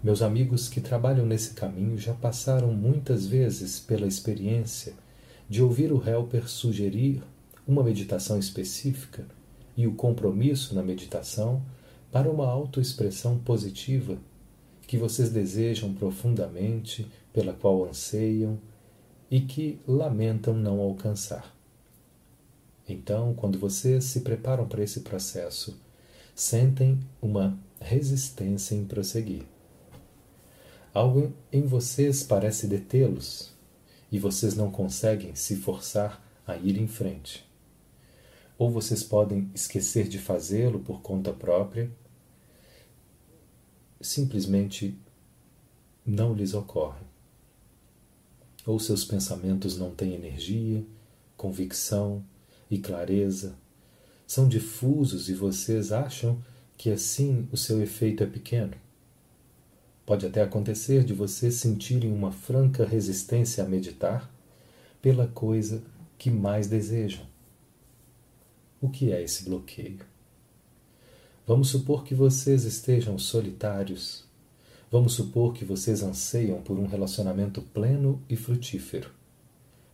Meus 0.03 0.23
amigos 0.23 0.67
que 0.67 0.81
trabalham 0.81 1.27
nesse 1.27 1.53
caminho 1.53 1.99
já 1.99 2.15
passaram 2.15 2.73
muitas 2.73 3.27
vezes 3.27 3.79
pela 3.79 4.07
experiência 4.07 4.95
de 5.47 5.63
ouvir 5.63 5.93
o 5.93 6.03
helper 6.09 6.49
sugerir 6.49 7.23
uma 7.69 7.83
meditação 7.83 8.39
específica 8.39 9.27
e 9.77 9.87
o 9.87 9.95
compromisso 9.95 10.75
na 10.75 10.83
meditação 10.83 11.63
para 12.11 12.31
uma 12.31 12.47
autoexpressão 12.47 13.39
positiva 13.39 14.17
que 14.87 14.97
vocês 14.97 15.29
desejam 15.29 15.93
profundamente, 15.93 17.07
pela 17.31 17.53
qual 17.53 17.85
anseiam 17.85 18.59
e 19.31 19.41
que 19.41 19.79
lamentam 19.87 20.55
não 20.55 20.81
alcançar. 20.81 21.55
Então, 22.89 23.35
quando 23.35 23.59
vocês 23.59 24.05
se 24.05 24.21
preparam 24.23 24.67
para 24.67 24.83
esse 24.83 25.01
processo, 25.01 25.79
sentem 26.35 26.99
uma 27.21 27.57
resistência 27.81 28.75
em 28.75 28.85
prosseguir. 28.85 29.45
Algo 30.92 31.33
em 31.53 31.62
vocês 31.62 32.24
parece 32.24 32.66
detê-los 32.66 33.53
e 34.11 34.18
vocês 34.18 34.57
não 34.57 34.70
conseguem 34.70 35.37
se 35.37 35.55
forçar 35.55 36.20
a 36.44 36.57
ir 36.57 36.76
em 36.76 36.88
frente. 36.88 37.48
Ou 38.59 38.70
vocês 38.70 39.03
podem 39.03 39.48
esquecer 39.55 40.09
de 40.09 40.18
fazê-lo 40.18 40.81
por 40.81 41.00
conta 41.00 41.33
própria, 41.33 41.90
simplesmente 44.00 44.98
não 46.05 46.35
lhes 46.35 46.55
ocorre. 46.55 47.05
Ou 48.66 48.79
seus 48.81 49.05
pensamentos 49.05 49.79
não 49.79 49.94
têm 49.94 50.14
energia, 50.14 50.85
convicção 51.37 52.24
e 52.68 52.79
clareza, 52.79 53.55
são 54.26 54.48
difusos 54.48 55.29
e 55.29 55.35
vocês 55.35 55.92
acham 55.92 56.42
que 56.76 56.90
assim 56.90 57.48
o 57.53 57.57
seu 57.57 57.81
efeito 57.81 58.24
é 58.24 58.26
pequeno. 58.26 58.74
Pode 60.11 60.27
até 60.27 60.42
acontecer 60.42 61.05
de 61.05 61.14
vocês 61.14 61.55
sentirem 61.55 62.11
uma 62.12 62.33
franca 62.33 62.85
resistência 62.85 63.62
a 63.62 63.68
meditar 63.68 64.29
pela 65.01 65.29
coisa 65.29 65.85
que 66.18 66.29
mais 66.33 66.66
desejam. 66.66 67.25
O 68.81 68.90
que 68.90 69.12
é 69.12 69.23
esse 69.23 69.44
bloqueio? 69.44 70.01
Vamos 71.46 71.68
supor 71.68 72.03
que 72.03 72.12
vocês 72.12 72.64
estejam 72.64 73.16
solitários. 73.20 74.25
Vamos 74.90 75.12
supor 75.12 75.55
que 75.55 75.64
vocês 75.64 76.03
anseiam 76.03 76.61
por 76.61 76.77
um 76.77 76.88
relacionamento 76.88 77.62
pleno 77.62 78.20
e 78.29 78.35
frutífero. 78.35 79.12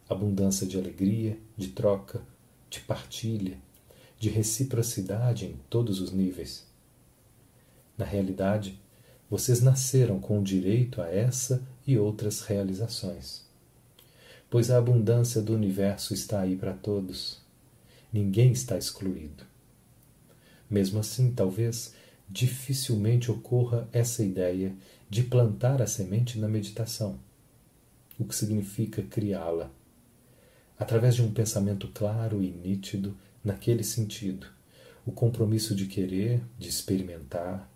Abundância 0.09 0.66
de 0.66 0.79
alegria, 0.79 1.38
de 1.59 1.68
troca, 1.68 2.22
de 2.70 2.81
partilha, 2.81 3.59
de 4.18 4.31
reciprocidade 4.31 5.44
em 5.44 5.57
todos 5.68 6.00
os 6.00 6.11
níveis. 6.11 6.66
Na 7.98 8.07
realidade, 8.07 8.81
vocês 9.30 9.60
nasceram 9.60 10.20
com 10.20 10.38
o 10.38 10.42
direito 10.42 11.02
a 11.02 11.08
essa 11.08 11.62
e 11.86 11.98
outras 11.98 12.42
realizações. 12.42 13.44
Pois 14.48 14.70
a 14.70 14.78
abundância 14.78 15.42
do 15.42 15.54
universo 15.54 16.14
está 16.14 16.40
aí 16.40 16.56
para 16.56 16.72
todos. 16.72 17.40
Ninguém 18.12 18.52
está 18.52 18.78
excluído. 18.78 19.44
Mesmo 20.70 21.00
assim, 21.00 21.32
talvez 21.32 21.94
dificilmente 22.28 23.30
ocorra 23.30 23.88
essa 23.92 24.22
ideia 24.22 24.74
de 25.08 25.22
plantar 25.22 25.80
a 25.80 25.86
semente 25.86 26.38
na 26.38 26.48
meditação, 26.48 27.18
o 28.18 28.24
que 28.24 28.34
significa 28.34 29.02
criá-la, 29.02 29.70
através 30.78 31.14
de 31.14 31.22
um 31.22 31.32
pensamento 31.32 31.88
claro 31.88 32.42
e 32.42 32.50
nítido 32.50 33.16
naquele 33.44 33.84
sentido, 33.84 34.48
o 35.04 35.12
compromisso 35.12 35.74
de 35.74 35.86
querer, 35.86 36.42
de 36.58 36.68
experimentar, 36.68 37.70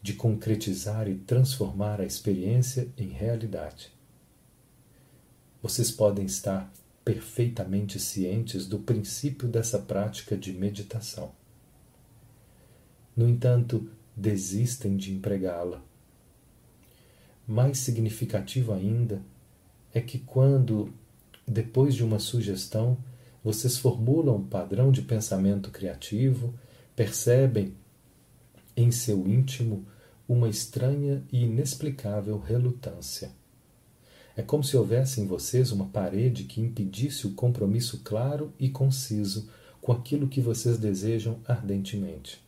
de 0.00 0.12
concretizar 0.12 1.08
e 1.08 1.16
transformar 1.16 2.00
a 2.00 2.06
experiência 2.06 2.88
em 2.96 3.08
realidade. 3.08 3.92
Vocês 5.62 5.90
podem 5.90 6.24
estar 6.24 6.72
perfeitamente 7.04 7.98
cientes 7.98 8.66
do 8.66 8.78
princípio 8.78 9.48
dessa 9.48 9.78
prática 9.78 10.36
de 10.36 10.52
meditação. 10.52 11.32
No 13.16 13.28
entanto, 13.28 13.90
desistem 14.16 14.96
de 14.96 15.12
empregá-la. 15.12 15.82
Mais 17.46 17.78
significativo 17.78 18.72
ainda 18.72 19.22
é 19.92 20.00
que 20.00 20.18
quando, 20.18 20.92
depois 21.46 21.94
de 21.94 22.04
uma 22.04 22.18
sugestão, 22.18 22.98
vocês 23.42 23.78
formulam 23.78 24.36
um 24.36 24.46
padrão 24.46 24.92
de 24.92 25.02
pensamento 25.02 25.70
criativo, 25.70 26.54
percebem 26.94 27.74
em 28.80 28.92
seu 28.92 29.26
íntimo 29.26 29.84
uma 30.28 30.48
estranha 30.48 31.24
e 31.32 31.42
inexplicável 31.42 32.38
relutância. 32.38 33.32
É 34.36 34.42
como 34.42 34.62
se 34.62 34.76
houvesse 34.76 35.20
em 35.20 35.26
vocês 35.26 35.72
uma 35.72 35.86
parede 35.86 36.44
que 36.44 36.60
impedisse 36.60 37.26
o 37.26 37.32
compromisso 37.32 38.02
claro 38.04 38.52
e 38.56 38.68
conciso 38.68 39.50
com 39.80 39.90
aquilo 39.90 40.28
que 40.28 40.40
vocês 40.40 40.78
desejam 40.78 41.40
ardentemente. 41.44 42.40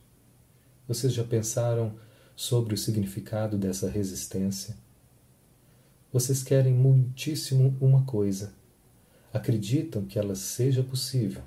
Vocês 0.87 1.13
já 1.13 1.23
pensaram 1.23 1.95
sobre 2.33 2.73
o 2.75 2.77
significado 2.77 3.57
dessa 3.57 3.89
resistência? 3.89 4.77
Vocês 6.13 6.41
querem 6.41 6.73
muitíssimo 6.73 7.75
uma 7.81 8.03
coisa. 8.03 8.53
Acreditam 9.33 10.05
que 10.05 10.17
ela 10.17 10.35
seja 10.35 10.81
possível. 10.81 11.43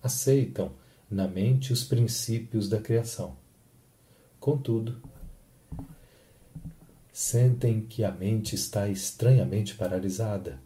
Aceitam 0.00 0.70
na 1.10 1.26
mente 1.26 1.72
os 1.72 1.82
princípios 1.82 2.68
da 2.68 2.80
criação. 2.80 3.43
Contudo, 4.44 5.00
sentem 7.10 7.80
que 7.80 8.04
a 8.04 8.12
mente 8.12 8.54
está 8.54 8.90
estranhamente 8.90 9.74
paralisada. 9.74 10.60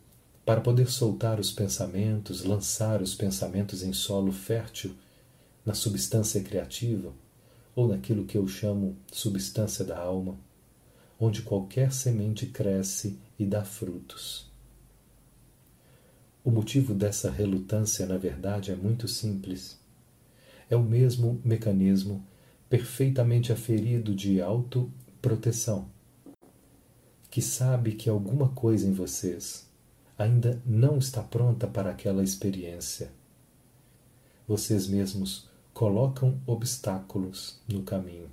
Para 0.44 0.60
poder 0.60 0.90
soltar 0.90 1.38
os 1.38 1.52
pensamentos, 1.52 2.42
lançar 2.42 3.00
os 3.00 3.14
pensamentos 3.14 3.84
em 3.84 3.92
solo 3.92 4.32
fértil, 4.32 4.96
na 5.64 5.74
substância 5.74 6.42
criativa, 6.42 7.12
ou 7.72 7.86
naquilo 7.86 8.24
que 8.24 8.36
eu 8.36 8.48
chamo 8.48 8.96
substância 9.12 9.84
da 9.84 9.96
alma, 9.96 10.36
onde 11.16 11.42
qualquer 11.42 11.92
semente 11.92 12.46
cresce 12.46 13.16
e 13.38 13.46
dá 13.46 13.64
frutos. 13.64 14.50
O 16.42 16.50
motivo 16.50 16.94
dessa 16.94 17.30
relutância, 17.30 18.04
na 18.06 18.18
verdade, 18.18 18.72
é 18.72 18.74
muito 18.74 19.06
simples. 19.06 19.78
É 20.68 20.74
o 20.74 20.82
mesmo 20.82 21.40
mecanismo 21.44 22.26
perfeitamente 22.68 23.52
aferido 23.52 24.14
de 24.14 24.40
autoproteção, 24.40 25.88
que 27.30 27.40
sabe 27.40 27.92
que 27.92 28.10
alguma 28.10 28.48
coisa 28.50 28.86
em 28.86 28.92
vocês 28.92 29.68
ainda 30.18 30.60
não 30.66 30.98
está 30.98 31.22
pronta 31.22 31.66
para 31.66 31.90
aquela 31.90 32.22
experiência. 32.22 33.10
Vocês 34.46 34.86
mesmos 34.88 35.48
colocam 35.72 36.40
obstáculos 36.46 37.60
no 37.68 37.82
caminho. 37.82 38.28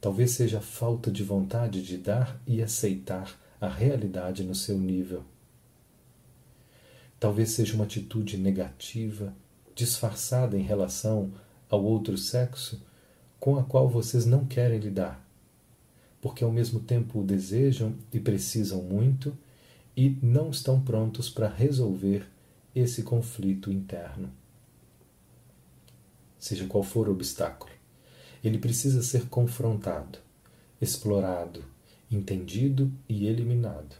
Talvez 0.00 0.32
seja 0.32 0.58
a 0.58 0.62
falta 0.62 1.10
de 1.10 1.24
vontade 1.24 1.82
de 1.82 1.96
dar 1.96 2.40
e 2.46 2.62
aceitar 2.62 3.38
a 3.60 3.68
realidade 3.68 4.44
no 4.44 4.54
seu 4.54 4.78
nível. 4.78 5.24
Talvez 7.18 7.50
seja 7.50 7.74
uma 7.74 7.84
atitude 7.84 8.36
negativa, 8.36 9.34
disfarçada 9.74 10.58
em 10.58 10.62
relação 10.62 11.32
ao 11.72 11.82
outro 11.82 12.18
sexo, 12.18 12.82
com 13.40 13.58
a 13.58 13.64
qual 13.64 13.88
vocês 13.88 14.26
não 14.26 14.44
querem 14.44 14.78
lidar, 14.78 15.26
porque 16.20 16.44
ao 16.44 16.52
mesmo 16.52 16.78
tempo 16.80 17.20
o 17.20 17.24
desejam 17.24 17.94
e 18.12 18.20
precisam 18.20 18.82
muito 18.82 19.34
e 19.96 20.18
não 20.22 20.50
estão 20.50 20.78
prontos 20.78 21.30
para 21.30 21.48
resolver 21.48 22.28
esse 22.74 23.02
conflito 23.02 23.72
interno. 23.72 24.30
Seja 26.38 26.66
qual 26.66 26.84
for 26.84 27.08
o 27.08 27.12
obstáculo, 27.12 27.72
ele 28.44 28.58
precisa 28.58 29.02
ser 29.02 29.26
confrontado, 29.28 30.18
explorado, 30.78 31.64
entendido 32.10 32.92
e 33.08 33.26
eliminado. 33.26 33.96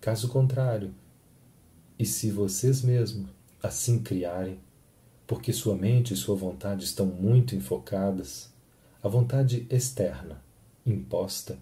Caso 0.00 0.28
contrário, 0.28 0.94
e 1.98 2.06
se 2.06 2.30
vocês 2.30 2.80
mesmos 2.80 3.28
assim 3.62 3.98
criarem, 3.98 4.58
porque 5.28 5.52
sua 5.52 5.76
mente 5.76 6.14
e 6.14 6.16
sua 6.16 6.34
vontade 6.34 6.84
estão 6.84 7.04
muito 7.04 7.54
enfocadas, 7.54 8.50
a 9.02 9.08
vontade 9.08 9.66
externa, 9.68 10.42
imposta, 10.86 11.58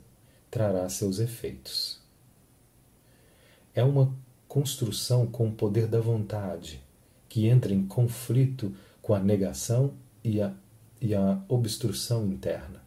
trará 0.49 0.89
seus 0.89 1.19
efeitos. 1.19 2.01
É 3.75 3.83
uma 3.83 4.15
construção 4.47 5.27
com 5.27 5.49
o 5.49 5.53
poder 5.53 5.89
da 5.89 6.01
vontade, 6.01 6.81
que 7.29 7.49
entra 7.49 7.75
em 7.75 7.85
conflito 7.85 8.73
com 9.03 9.13
a 9.13 9.19
negação 9.19 9.95
e 10.23 10.41
a, 10.41 10.55
e 11.01 11.13
a 11.13 11.43
obstrução 11.49 12.25
interna. 12.25 12.81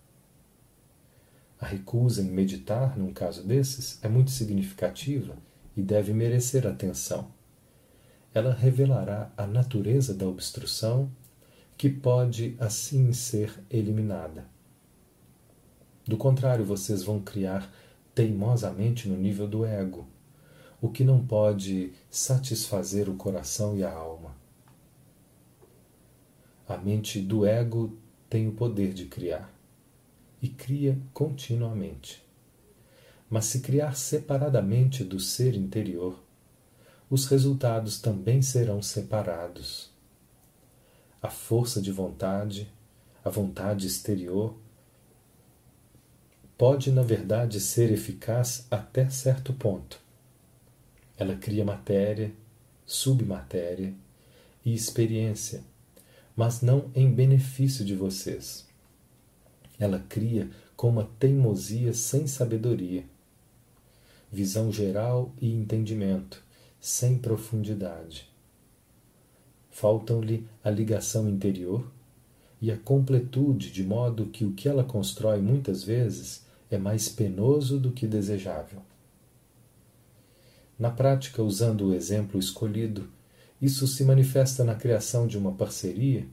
A 1.59 1.65
recusa 1.65 2.21
em 2.21 2.31
meditar, 2.31 2.97
num 2.97 3.11
caso 3.11 3.43
desses, 3.43 3.99
é 4.01 4.07
muito 4.07 4.31
significativa 4.31 5.35
e 5.75 5.81
deve 5.81 6.13
merecer 6.13 6.65
atenção. 6.65 7.29
Ela 8.33 8.53
revelará 8.53 9.31
a 9.35 9.47
natureza 9.47 10.13
da 10.13 10.27
obstrução 10.27 11.11
que 11.77 11.89
pode 11.89 12.55
assim 12.59 13.11
ser 13.13 13.63
eliminada. 13.69 14.45
Do 16.05 16.17
contrário, 16.17 16.65
vocês 16.65 17.03
vão 17.03 17.19
criar 17.19 17.71
teimosamente 18.13 19.07
no 19.07 19.15
nível 19.15 19.47
do 19.47 19.63
ego, 19.63 20.07
o 20.81 20.89
que 20.89 21.03
não 21.03 21.25
pode 21.25 21.93
satisfazer 22.09 23.09
o 23.09 23.15
coração 23.15 23.77
e 23.77 23.83
a 23.83 23.91
alma. 23.91 24.35
A 26.67 26.77
mente 26.77 27.21
do 27.21 27.45
ego 27.45 27.97
tem 28.29 28.47
o 28.47 28.51
poder 28.51 28.93
de 28.93 29.05
criar 29.05 29.51
e 30.41 30.47
cria 30.47 30.99
continuamente. 31.13 32.23
Mas 33.29 33.45
se 33.45 33.61
criar 33.61 33.95
separadamente 33.95 35.03
do 35.03 35.19
ser 35.19 35.55
interior, 35.55 36.21
os 37.09 37.25
resultados 37.25 37.99
também 37.99 38.41
serão 38.41 38.81
separados. 38.81 39.89
A 41.21 41.29
força 41.29 41.81
de 41.81 41.91
vontade, 41.91 42.71
a 43.25 43.29
vontade 43.29 43.87
exterior, 43.87 44.55
pode, 46.57 46.91
na 46.91 47.01
verdade, 47.01 47.59
ser 47.59 47.91
eficaz 47.91 48.67
até 48.69 49.09
certo 49.09 49.53
ponto. 49.53 49.99
Ela 51.17 51.35
cria 51.35 51.65
matéria, 51.65 52.31
submatéria 52.85 53.93
e 54.63 54.73
experiência, 54.73 55.63
mas 56.35 56.61
não 56.61 56.91
em 56.93 57.11
benefício 57.11 57.83
de 57.83 57.95
vocês. 57.95 58.67
Ela 59.79 59.99
cria 60.07 60.49
com 60.75 60.89
uma 60.89 61.09
teimosia 61.19 61.93
sem 61.93 62.27
sabedoria, 62.27 63.03
visão 64.31 64.71
geral 64.71 65.33
e 65.41 65.51
entendimento, 65.51 66.43
sem 66.79 67.17
profundidade. 67.17 68.29
Faltam-lhe 69.69 70.47
a 70.63 70.69
ligação 70.69 71.29
interior 71.29 71.85
e 72.61 72.71
a 72.71 72.77
completude, 72.77 73.71
de 73.71 73.83
modo 73.83 74.27
que 74.27 74.43
o 74.43 74.53
que 74.53 74.67
ela 74.67 74.83
constrói 74.83 75.39
muitas 75.39 75.83
vezes 75.83 76.45
é 76.69 76.77
mais 76.77 77.09
penoso 77.09 77.79
do 77.79 77.91
que 77.91 78.05
desejável. 78.05 78.81
Na 80.77 80.89
prática, 80.89 81.43
usando 81.43 81.87
o 81.87 81.93
exemplo 81.93 82.39
escolhido, 82.39 83.09
isso 83.61 83.85
se 83.87 84.03
manifesta 84.05 84.63
na 84.63 84.75
criação 84.75 85.27
de 85.27 85.37
uma 85.37 85.51
parceria 85.51 86.25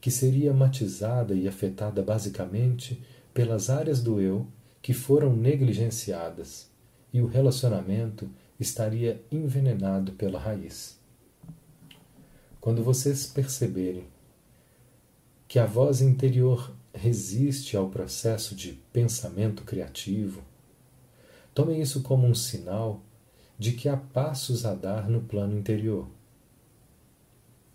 que 0.00 0.10
seria 0.10 0.52
matizada 0.52 1.34
e 1.34 1.48
afetada 1.48 2.02
basicamente 2.02 3.02
pelas 3.32 3.68
áreas 3.68 4.02
do 4.02 4.20
eu 4.20 4.46
que 4.80 4.92
foram 4.92 5.34
negligenciadas, 5.34 6.70
e 7.12 7.20
o 7.20 7.26
relacionamento 7.26 8.28
estaria 8.64 9.22
envenenado 9.30 10.12
pela 10.12 10.38
raiz. 10.38 10.98
Quando 12.60 12.82
vocês 12.82 13.26
perceberem 13.26 14.06
que 15.46 15.58
a 15.58 15.66
voz 15.66 16.00
interior 16.00 16.74
resiste 16.92 17.76
ao 17.76 17.90
processo 17.90 18.54
de 18.54 18.72
pensamento 18.92 19.62
criativo, 19.62 20.42
tomem 21.54 21.80
isso 21.80 22.02
como 22.02 22.26
um 22.26 22.34
sinal 22.34 23.02
de 23.58 23.72
que 23.72 23.88
há 23.88 23.96
passos 23.96 24.64
a 24.64 24.74
dar 24.74 25.08
no 25.08 25.20
plano 25.20 25.56
interior. 25.56 26.08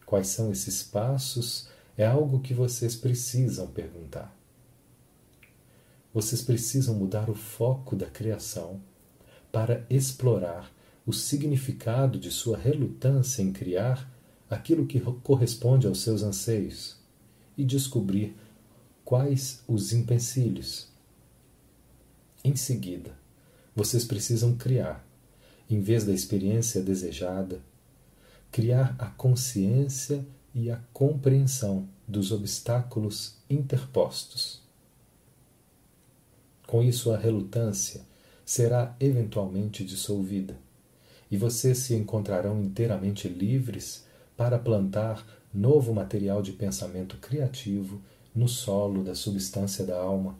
Quais 0.05 0.27
são 0.27 0.51
esses 0.51 0.83
passos 0.83 1.69
é 1.95 2.05
algo 2.05 2.39
que 2.39 2.53
vocês 2.53 2.95
precisam 2.95 3.67
perguntar. 3.67 4.35
Vocês 6.13 6.41
precisam 6.41 6.95
mudar 6.95 7.29
o 7.29 7.35
foco 7.35 7.95
da 7.95 8.07
criação 8.07 8.81
para 9.51 9.85
explorar 9.89 10.71
o 11.09 11.13
significado 11.13 12.19
de 12.19 12.29
sua 12.29 12.55
relutância 12.55 13.41
em 13.41 13.51
criar 13.51 14.07
aquilo 14.47 14.85
que 14.85 14.99
corresponde 15.23 15.87
aos 15.87 16.03
seus 16.03 16.21
anseios 16.21 16.97
e 17.57 17.65
descobrir 17.65 18.35
quais 19.03 19.63
os 19.67 19.91
empecilhos. 19.91 20.87
Em 22.43 22.55
seguida, 22.55 23.17
vocês 23.75 24.05
precisam 24.05 24.55
criar, 24.55 25.03
em 25.67 25.81
vez 25.81 26.03
da 26.03 26.13
experiência 26.13 26.79
desejada, 26.79 27.59
criar 28.51 28.95
a 28.99 29.07
consciência 29.07 30.23
e 30.53 30.69
a 30.69 30.77
compreensão 30.93 31.89
dos 32.07 32.31
obstáculos 32.31 33.35
interpostos. 33.49 34.61
Com 36.67 36.83
isso, 36.83 37.11
a 37.11 37.17
relutância 37.17 38.01
será 38.45 38.95
eventualmente 38.99 39.83
dissolvida 39.83 40.68
e 41.29 41.37
vocês 41.37 41.79
se 41.79 41.95
encontrarão 41.95 42.61
inteiramente 42.61 43.27
livres 43.27 44.05
para 44.35 44.57
plantar 44.57 45.25
novo 45.53 45.93
material 45.93 46.41
de 46.41 46.51
pensamento 46.51 47.17
criativo 47.17 48.01
no 48.33 48.47
solo 48.47 49.03
da 49.03 49.15
substância 49.15 49.85
da 49.85 49.97
alma. 49.97 50.37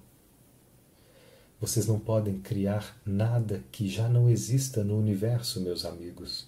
Vocês 1.60 1.88
não 1.88 2.00
podem 2.00 2.40
criar 2.40 2.98
nada 3.06 3.64
que 3.72 3.90
já 3.90 4.08
não 4.08 4.30
exista 4.30 4.84
no 4.84 4.98
universo, 4.98 5.60
meus 5.60 5.84
amigos. 5.84 6.48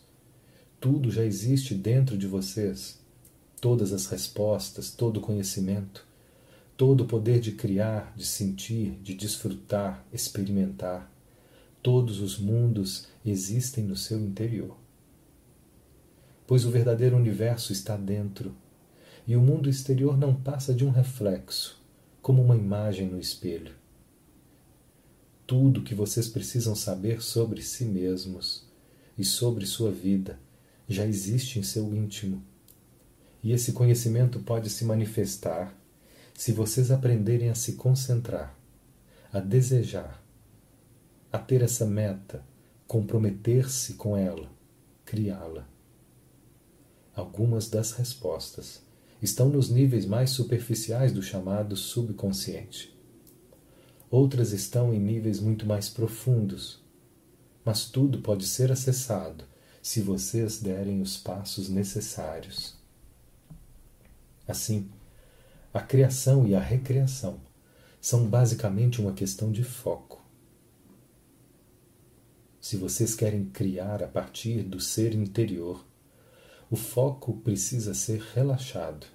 Tudo 0.80 1.12
já 1.12 1.26
existe 1.26 1.76
dentro 1.76 2.18
de 2.18 2.26
vocês 2.26 3.00
todas 3.60 3.94
as 3.94 4.08
respostas, 4.08 4.90
todo 4.90 5.18
o 5.18 5.22
conhecimento, 5.22 6.08
todo 6.76 7.02
o 7.02 7.08
poder 7.08 7.40
de 7.40 7.52
criar, 7.52 8.12
de 8.16 8.26
sentir, 8.26 8.98
de 9.04 9.14
desfrutar, 9.14 10.04
experimentar. 10.12 11.12
Todos 11.84 12.22
os 12.22 12.40
mundos 12.40 13.08
existem 13.26 13.84
no 13.84 13.96
seu 13.96 14.20
interior. 14.20 14.78
Pois 16.48 16.66
o 16.66 16.72
verdadeiro 16.72 17.16
universo 17.16 17.72
está 17.72 17.96
dentro, 17.96 18.54
e 19.28 19.36
o 19.36 19.42
mundo 19.42 19.70
exterior 19.70 20.18
não 20.18 20.34
passa 20.34 20.74
de 20.74 20.86
um 20.86 20.90
reflexo, 20.90 21.80
como 22.22 22.44
uma 22.44 22.56
imagem 22.56 23.08
no 23.08 23.20
espelho. 23.20 23.76
Tudo 25.46 25.84
que 25.84 25.94
vocês 25.94 26.28
precisam 26.28 26.76
saber 26.76 27.22
sobre 27.22 27.62
si 27.62 27.86
mesmos 27.86 28.66
e 29.18 29.24
sobre 29.24 29.66
sua 29.66 29.92
vida 29.92 30.40
já 30.88 31.06
existe 31.06 31.60
em 31.60 31.64
seu 31.64 31.94
íntimo 31.96 32.44
e 33.44 33.52
esse 33.52 33.72
conhecimento 33.74 34.40
pode 34.40 34.70
se 34.70 34.86
manifestar 34.86 35.76
se 36.34 36.52
vocês 36.52 36.92
aprenderem 36.92 37.50
a 37.50 37.56
se 37.56 37.74
concentrar, 37.74 38.56
a 39.32 39.40
desejar, 39.40 40.24
a 41.32 41.38
ter 41.38 41.62
essa 41.62 41.86
meta, 41.86 42.44
comprometer-se 42.92 43.94
com 43.94 44.18
ela, 44.18 44.52
criá-la. 45.06 45.66
Algumas 47.16 47.70
das 47.70 47.94
respostas 47.94 48.82
estão 49.22 49.48
nos 49.48 49.70
níveis 49.70 50.06
mais 50.06 50.32
superficiais 50.32 51.14
do 51.14 51.24
chamado 51.24 51.78
subconsciente. 51.78 52.94
Outras 54.10 54.52
estão 54.52 54.94
em 54.94 55.00
níveis 55.00 55.40
muito 55.40 55.66
mais 55.66 55.88
profundos, 55.88 56.84
mas 57.64 57.86
tudo 57.86 58.20
pode 58.22 58.46
ser 58.46 58.74
acessado 58.74 59.46
se 59.82 60.02
vocês 60.02 60.60
derem 60.60 61.02
os 61.02 61.16
passos 61.16 61.70
necessários. 61.70 62.76
Assim, 64.46 64.90
a 65.74 65.80
criação 65.80 66.46
e 66.46 66.54
a 66.54 66.60
recriação 66.60 67.40
são 68.02 68.28
basicamente 68.28 69.00
uma 69.00 69.14
questão 69.14 69.50
de 69.50 69.64
foco. 69.64 70.21
Se 72.62 72.78
vocês 72.78 73.16
querem 73.16 73.46
criar 73.46 74.04
a 74.04 74.08
partir 74.08 74.62
do 74.62 74.80
ser 74.80 75.16
interior, 75.16 75.84
o 76.70 76.76
foco 76.76 77.38
precisa 77.38 77.96
ser 77.96 78.22
relaxado. 78.36 79.08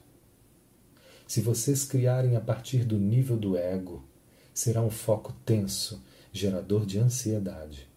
Se 1.29 1.41
vocês 1.41 1.85
criarem 1.85 2.35
a 2.35 2.41
partir 2.41 2.85
do 2.85 2.99
nível 2.99 3.37
do 3.37 3.57
ego, 3.57 4.05
será 4.53 4.83
um 4.83 4.91
foco 4.91 5.33
tenso, 5.45 6.03
gerador 6.33 6.85
de 6.85 6.99
ansiedade. 6.99 7.89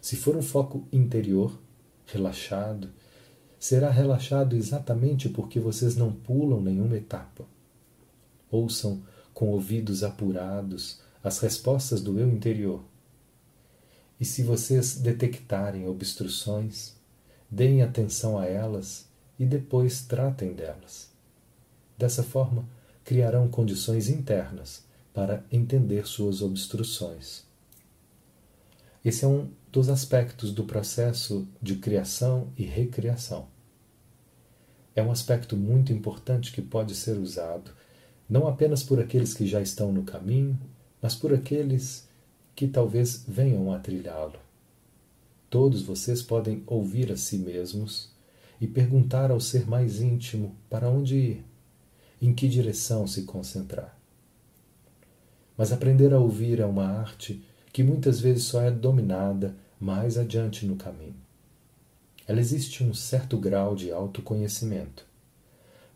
Se 0.00 0.16
for 0.16 0.34
um 0.34 0.42
foco 0.42 0.88
interior, 0.90 1.60
relaxado, 2.06 2.90
será 3.60 3.90
relaxado 3.90 4.56
exatamente 4.56 5.28
porque 5.28 5.60
vocês 5.60 5.96
não 5.96 6.10
pulam 6.10 6.62
nenhuma 6.62 6.96
etapa. 6.96 7.44
Ouçam 8.50 9.02
com 9.34 9.50
ouvidos 9.50 10.02
apurados 10.02 11.02
as 11.22 11.40
respostas 11.40 12.00
do 12.00 12.18
eu 12.18 12.28
interior. 12.30 12.82
E 14.18 14.24
se 14.24 14.42
vocês 14.42 14.96
detectarem 14.96 15.86
obstruções, 15.86 16.94
deem 17.50 17.82
atenção 17.82 18.38
a 18.38 18.46
elas 18.46 19.06
e 19.38 19.44
depois 19.44 20.02
tratem 20.02 20.54
delas. 20.54 21.10
Dessa 21.98 22.22
forma, 22.22 22.68
criarão 23.04 23.48
condições 23.48 24.08
internas 24.08 24.84
para 25.12 25.44
entender 25.50 26.06
suas 26.06 26.42
obstruções. 26.42 27.44
Esse 29.04 29.24
é 29.24 29.28
um 29.28 29.48
dos 29.70 29.88
aspectos 29.88 30.52
do 30.52 30.64
processo 30.64 31.46
de 31.60 31.76
criação 31.76 32.52
e 32.56 32.64
recriação. 32.64 33.46
É 34.94 35.02
um 35.02 35.12
aspecto 35.12 35.56
muito 35.56 35.92
importante 35.92 36.50
que 36.50 36.62
pode 36.62 36.94
ser 36.94 37.18
usado 37.18 37.70
não 38.28 38.48
apenas 38.48 38.82
por 38.82 38.98
aqueles 38.98 39.32
que 39.32 39.46
já 39.46 39.60
estão 39.60 39.92
no 39.92 40.02
caminho, 40.02 40.58
mas 41.00 41.14
por 41.14 41.32
aqueles 41.32 42.05
que 42.56 42.66
talvez 42.66 43.22
venham 43.28 43.70
a 43.70 43.78
trilhá-lo. 43.78 44.40
Todos 45.50 45.82
vocês 45.82 46.22
podem 46.22 46.62
ouvir 46.66 47.12
a 47.12 47.16
si 47.16 47.36
mesmos 47.36 48.10
e 48.58 48.66
perguntar 48.66 49.30
ao 49.30 49.38
ser 49.38 49.68
mais 49.68 50.00
íntimo 50.00 50.56
para 50.70 50.88
onde 50.88 51.16
ir, 51.16 51.44
em 52.20 52.34
que 52.34 52.48
direção 52.48 53.06
se 53.06 53.24
concentrar. 53.24 53.96
Mas 55.56 55.70
aprender 55.70 56.14
a 56.14 56.18
ouvir 56.18 56.58
é 56.58 56.66
uma 56.66 56.86
arte 56.86 57.44
que 57.72 57.82
muitas 57.82 58.20
vezes 58.20 58.44
só 58.44 58.62
é 58.62 58.70
dominada 58.70 59.54
mais 59.78 60.16
adiante 60.16 60.64
no 60.64 60.76
caminho. 60.76 61.16
Ela 62.26 62.40
existe 62.40 62.82
um 62.82 62.94
certo 62.94 63.38
grau 63.38 63.76
de 63.76 63.92
autoconhecimento. 63.92 65.06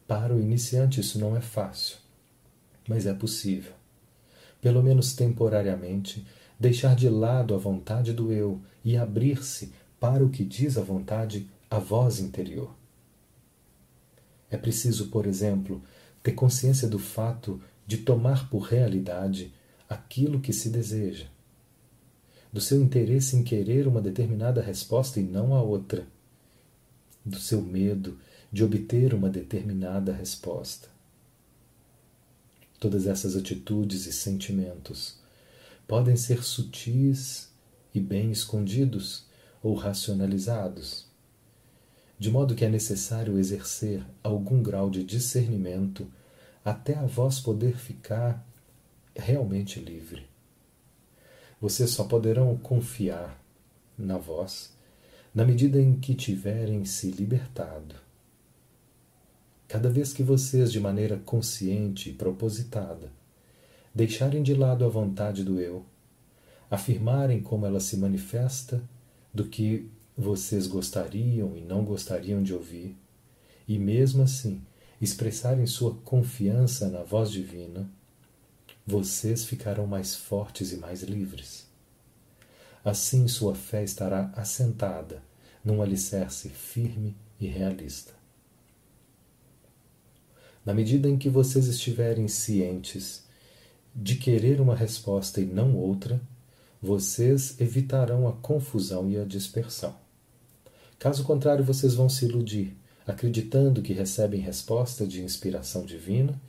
Para 0.07 0.35
o 0.35 0.41
iniciante 0.41 1.01
isso 1.01 1.19
não 1.19 1.35
é 1.35 1.41
fácil, 1.41 1.97
mas 2.87 3.07
é 3.07 3.15
possível. 3.15 3.73
Pelo 4.61 4.83
menos 4.83 5.15
temporariamente, 5.15 6.27
deixar 6.61 6.95
de 6.95 7.09
lado 7.09 7.55
a 7.55 7.59
vontade 7.59 8.13
do 8.13 8.31
eu 8.31 8.61
e 8.85 8.95
abrir-se 8.95 9.73
para 9.99 10.23
o 10.23 10.29
que 10.29 10.45
diz 10.45 10.77
a 10.77 10.83
vontade, 10.83 11.49
a 11.71 11.79
voz 11.79 12.21
interior. 12.21 12.75
É 14.51 14.59
preciso, 14.59 15.09
por 15.09 15.27
exemplo, 15.27 15.83
ter 16.23 16.33
consciência 16.33 16.87
do 16.87 16.99
fato 16.99 17.61
de 17.87 17.99
tomar 17.99 18.51
por 18.51 18.61
realidade 18.61 19.55
aquilo 19.89 20.41
que 20.41 20.53
se 20.53 20.69
deseja, 20.69 21.27
do 22.53 22.61
seu 22.61 22.81
interesse 22.83 23.37
em 23.37 23.43
querer 23.43 23.87
uma 23.87 24.03
determinada 24.03 24.61
resposta 24.61 25.19
e 25.19 25.23
não 25.23 25.55
a 25.55 25.63
outra, 25.63 26.07
do 27.25 27.39
seu 27.39 27.63
medo 27.63 28.19
de 28.53 28.63
obter 28.63 29.15
uma 29.15 29.31
determinada 29.31 30.13
resposta. 30.13 30.89
Todas 32.79 33.07
essas 33.07 33.37
atitudes 33.37 34.07
e 34.07 34.13
sentimentos 34.13 35.20
podem 35.91 36.15
ser 36.15 36.45
sutis 36.45 37.53
e 37.93 37.99
bem 37.99 38.31
escondidos 38.31 39.27
ou 39.61 39.75
racionalizados, 39.75 41.09
de 42.17 42.31
modo 42.31 42.55
que 42.55 42.65
é 42.65 42.69
necessário 42.69 43.37
exercer 43.37 44.07
algum 44.23 44.63
grau 44.63 44.89
de 44.89 45.03
discernimento 45.03 46.07
até 46.65 46.95
a 46.95 47.05
voz 47.07 47.41
poder 47.41 47.77
ficar 47.77 48.47
realmente 49.17 49.81
livre. 49.81 50.29
Vocês 51.61 51.91
só 51.91 52.05
poderão 52.05 52.57
confiar 52.57 53.45
na 53.99 54.17
voz 54.17 54.73
na 55.35 55.45
medida 55.45 55.81
em 55.81 55.99
que 55.99 56.15
tiverem 56.15 56.85
se 56.85 57.11
libertado. 57.11 57.97
Cada 59.67 59.91
vez 59.91 60.13
que 60.13 60.23
vocês, 60.23 60.71
de 60.71 60.79
maneira 60.79 61.17
consciente 61.17 62.11
e 62.11 62.13
propositada, 62.13 63.11
deixarem 63.95 64.43
de 64.43 64.55
lado 64.55 64.85
a 64.85 64.89
vontade 64.89 65.45
do 65.45 65.61
eu, 65.61 65.85
afirmarem 66.71 67.41
como 67.41 67.67
ela 67.67 67.81
se 67.81 67.97
manifesta, 67.97 68.83
do 69.33 69.45
que 69.47 69.91
vocês 70.17 70.67
gostariam 70.67 71.57
e 71.57 71.61
não 71.61 71.85
gostariam 71.85 72.43
de 72.43 72.53
ouvir, 72.53 72.97
e 73.67 73.79
mesmo 73.79 74.23
assim 74.23 74.61
expressarem 75.01 75.67
sua 75.67 75.95
confiança 76.05 76.89
na 76.89 77.03
voz 77.03 77.31
divina, 77.31 77.91
vocês 78.87 79.45
ficarão 79.45 79.87
mais 79.87 80.15
fortes 80.15 80.73
e 80.73 80.77
mais 80.77 81.03
livres. 81.03 81.67
Assim 82.85 83.29
sua 83.29 83.55
fé 83.55 83.83
estará 83.83 84.33
assentada 84.37 85.23
num 85.65 85.83
alicerce 85.83 86.49
firme 86.49 87.17
e 87.39 87.47
realista. 87.47 88.13
Na 90.65 90.75
medida 90.75 91.09
em 91.09 91.17
que 91.17 91.29
vocês 91.29 91.67
estiverem 91.67 92.29
cientes 92.29 93.25
de 93.95 94.17
querer 94.17 94.61
uma 94.61 94.75
resposta 94.75 95.41
e 95.41 95.45
não 95.45 95.77
outra, 95.77 96.21
vocês 96.81 97.61
evitarão 97.61 98.27
a 98.27 98.33
confusão 98.33 99.11
e 99.11 99.19
a 99.19 99.25
dispersão. 99.25 99.95
Caso 100.99 101.25
contrário, 101.25 101.65
vocês 101.65 101.95
vão 101.95 102.09
se 102.09 102.25
iludir, 102.25 102.77
acreditando 103.07 103.83
que 103.83 103.93
recebem 103.93 104.41
resposta 104.41 105.07
de 105.07 105.23
inspiração 105.23 105.85
divina, 105.85 106.41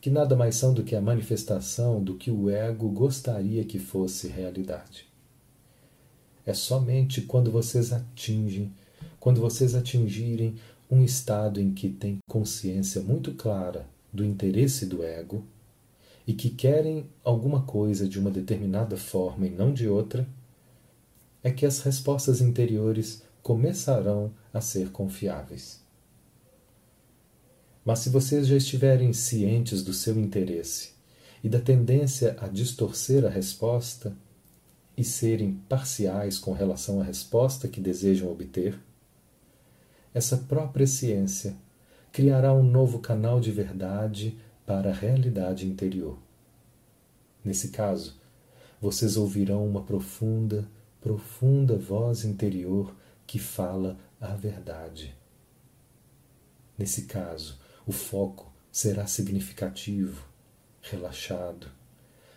que 0.00 0.10
nada 0.10 0.36
mais 0.36 0.56
são 0.56 0.72
do 0.72 0.84
que 0.84 0.94
a 0.94 1.00
manifestação 1.00 2.02
do 2.02 2.14
que 2.14 2.30
o 2.30 2.48
ego 2.48 2.88
gostaria 2.88 3.64
que 3.64 3.78
fosse 3.78 4.28
realidade. 4.28 5.06
É 6.46 6.54
somente 6.54 7.20
quando 7.22 7.50
vocês 7.50 7.92
atingem, 7.92 8.72
quando 9.20 9.40
vocês 9.40 9.74
atingirem 9.74 10.56
um 10.90 11.04
estado 11.04 11.60
em 11.60 11.72
que 11.72 11.90
têm 11.90 12.18
consciência 12.28 13.02
muito 13.02 13.34
clara 13.34 13.86
do 14.12 14.24
interesse 14.24 14.86
do 14.86 15.02
ego, 15.02 15.44
e 16.28 16.34
que 16.34 16.50
querem 16.50 17.08
alguma 17.24 17.62
coisa 17.62 18.06
de 18.06 18.18
uma 18.18 18.30
determinada 18.30 18.98
forma 18.98 19.46
e 19.46 19.50
não 19.50 19.72
de 19.72 19.88
outra, 19.88 20.28
é 21.42 21.50
que 21.50 21.64
as 21.64 21.80
respostas 21.80 22.42
interiores 22.42 23.22
começarão 23.42 24.30
a 24.52 24.60
ser 24.60 24.90
confiáveis. 24.90 25.82
Mas 27.82 28.00
se 28.00 28.10
vocês 28.10 28.46
já 28.46 28.56
estiverem 28.58 29.14
cientes 29.14 29.82
do 29.82 29.94
seu 29.94 30.20
interesse 30.20 30.90
e 31.42 31.48
da 31.48 31.60
tendência 31.60 32.36
a 32.38 32.46
distorcer 32.46 33.24
a 33.24 33.30
resposta 33.30 34.14
e 34.98 35.02
serem 35.02 35.54
parciais 35.66 36.38
com 36.38 36.52
relação 36.52 37.00
à 37.00 37.04
resposta 37.04 37.68
que 37.68 37.80
desejam 37.80 38.30
obter, 38.30 38.78
essa 40.12 40.36
própria 40.36 40.86
ciência 40.86 41.56
criará 42.12 42.52
um 42.52 42.62
novo 42.62 42.98
canal 42.98 43.40
de 43.40 43.50
verdade 43.50 44.36
para 44.68 44.90
a 44.90 44.92
realidade 44.92 45.66
interior. 45.66 46.18
Nesse 47.42 47.70
caso, 47.70 48.20
vocês 48.78 49.16
ouvirão 49.16 49.66
uma 49.66 49.82
profunda, 49.82 50.68
profunda 51.00 51.74
voz 51.78 52.22
interior 52.22 52.94
que 53.26 53.38
fala 53.38 53.98
a 54.20 54.34
verdade. 54.34 55.16
Nesse 56.76 57.06
caso, 57.06 57.58
o 57.86 57.92
foco 57.92 58.52
será 58.70 59.06
significativo, 59.06 60.22
relaxado, 60.82 61.68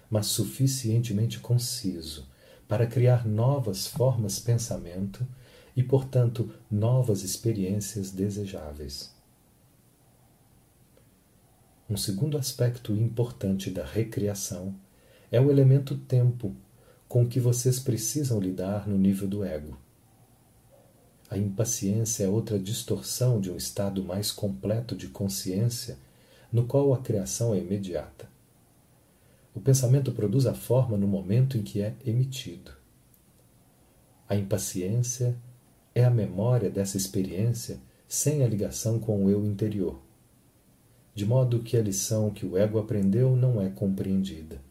mas 0.09 0.27
suficientemente 0.27 1.37
conciso 1.37 2.29
para 2.65 2.87
criar 2.87 3.27
novas 3.27 3.87
formas 3.87 4.37
de 4.37 4.43
pensamento 4.43 5.27
e, 5.75 5.83
portanto, 5.83 6.49
novas 6.71 7.23
experiências 7.23 8.09
desejáveis. 8.09 9.19
Um 11.91 11.97
segundo 11.97 12.37
aspecto 12.37 12.93
importante 12.93 13.69
da 13.69 13.83
recriação 13.83 14.73
é 15.29 15.41
o 15.41 15.51
elemento 15.51 15.97
tempo 15.97 16.55
com 17.05 17.27
que 17.27 17.37
vocês 17.37 17.81
precisam 17.81 18.39
lidar 18.39 18.87
no 18.87 18.97
nível 18.97 19.27
do 19.27 19.43
ego. 19.43 19.77
A 21.29 21.37
impaciência 21.37 22.23
é 22.23 22.29
outra 22.29 22.57
distorção 22.57 23.41
de 23.41 23.51
um 23.51 23.57
estado 23.57 24.01
mais 24.05 24.31
completo 24.31 24.95
de 24.95 25.09
consciência, 25.09 25.97
no 26.49 26.65
qual 26.65 26.93
a 26.93 26.99
criação 26.99 27.53
é 27.53 27.57
imediata. 27.57 28.29
O 29.53 29.59
pensamento 29.59 30.13
produz 30.13 30.45
a 30.45 30.53
forma 30.53 30.95
no 30.95 31.09
momento 31.09 31.57
em 31.57 31.61
que 31.61 31.81
é 31.81 31.93
emitido. 32.05 32.71
A 34.29 34.37
impaciência 34.37 35.37
é 35.93 36.05
a 36.05 36.09
memória 36.09 36.69
dessa 36.69 36.95
experiência 36.95 37.81
sem 38.07 38.45
a 38.45 38.47
ligação 38.47 38.97
com 38.97 39.25
o 39.25 39.29
eu 39.29 39.45
interior 39.45 39.99
de 41.13 41.25
modo 41.25 41.59
que 41.59 41.75
a 41.75 41.81
lição 41.81 42.29
que 42.29 42.45
o 42.45 42.57
ego 42.57 42.79
aprendeu 42.79 43.35
não 43.35 43.61
é 43.61 43.69
compreendida. 43.69 44.61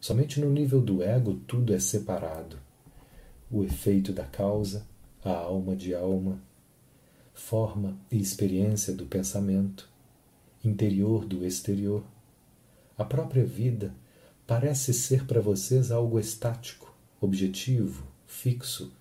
Somente 0.00 0.40
no 0.40 0.50
nível 0.50 0.80
do 0.80 1.02
ego 1.02 1.34
tudo 1.46 1.74
é 1.74 1.78
separado, 1.80 2.58
o 3.50 3.64
efeito 3.64 4.12
da 4.12 4.24
causa, 4.24 4.86
a 5.24 5.32
alma 5.32 5.74
de 5.74 5.94
alma, 5.94 6.40
forma 7.34 7.98
e 8.10 8.20
experiência 8.20 8.92
do 8.94 9.06
pensamento, 9.06 9.88
interior 10.64 11.24
do 11.24 11.44
exterior. 11.44 12.04
A 12.96 13.04
própria 13.04 13.44
vida 13.44 13.94
parece 14.46 14.92
ser 14.92 15.26
para 15.26 15.40
vocês 15.40 15.90
algo 15.90 16.18
estático, 16.18 16.94
objetivo, 17.20 18.06
fixo, 18.26 18.92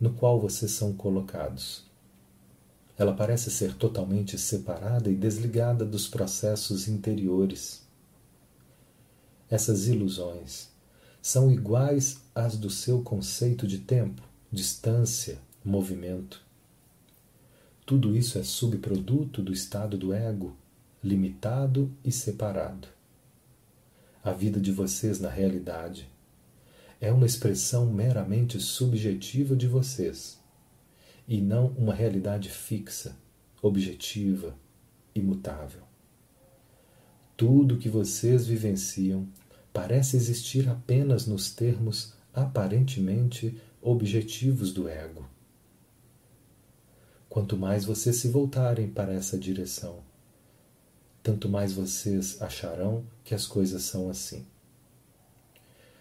no 0.00 0.12
qual 0.12 0.40
vocês 0.40 0.70
são 0.70 0.92
colocados. 0.92 1.87
Ela 2.98 3.14
parece 3.14 3.48
ser 3.48 3.74
totalmente 3.74 4.36
separada 4.36 5.08
e 5.08 5.14
desligada 5.14 5.84
dos 5.84 6.08
processos 6.08 6.88
interiores. 6.88 7.86
Essas 9.48 9.86
ilusões 9.86 10.68
são 11.22 11.50
iguais 11.50 12.20
às 12.34 12.56
do 12.56 12.68
seu 12.68 13.00
conceito 13.00 13.68
de 13.68 13.78
tempo, 13.78 14.20
distância, 14.50 15.38
movimento. 15.64 16.44
Tudo 17.86 18.16
isso 18.16 18.36
é 18.36 18.42
subproduto 18.42 19.40
do 19.40 19.52
estado 19.52 19.96
do 19.96 20.12
ego, 20.12 20.56
limitado 21.02 21.90
e 22.04 22.10
separado. 22.10 22.88
A 24.24 24.32
vida 24.32 24.60
de 24.60 24.72
vocês 24.72 25.20
na 25.20 25.28
realidade 25.28 26.10
é 27.00 27.12
uma 27.12 27.26
expressão 27.26 27.86
meramente 27.86 28.60
subjetiva 28.60 29.54
de 29.54 29.68
vocês 29.68 30.37
e 31.28 31.42
não 31.42 31.66
uma 31.76 31.94
realidade 31.94 32.48
fixa, 32.48 33.14
objetiva, 33.60 34.56
imutável. 35.14 35.82
Tudo 37.36 37.76
que 37.76 37.88
vocês 37.88 38.46
vivenciam 38.46 39.28
parece 39.72 40.16
existir 40.16 40.68
apenas 40.68 41.26
nos 41.26 41.54
termos 41.54 42.14
aparentemente 42.32 43.60
objetivos 43.82 44.72
do 44.72 44.88
ego. 44.88 45.28
Quanto 47.28 47.56
mais 47.56 47.84
vocês 47.84 48.16
se 48.16 48.28
voltarem 48.28 48.88
para 48.88 49.12
essa 49.12 49.36
direção, 49.36 50.00
tanto 51.22 51.48
mais 51.48 51.74
vocês 51.74 52.40
acharão 52.40 53.04
que 53.22 53.34
as 53.34 53.46
coisas 53.46 53.82
são 53.82 54.08
assim. 54.08 54.46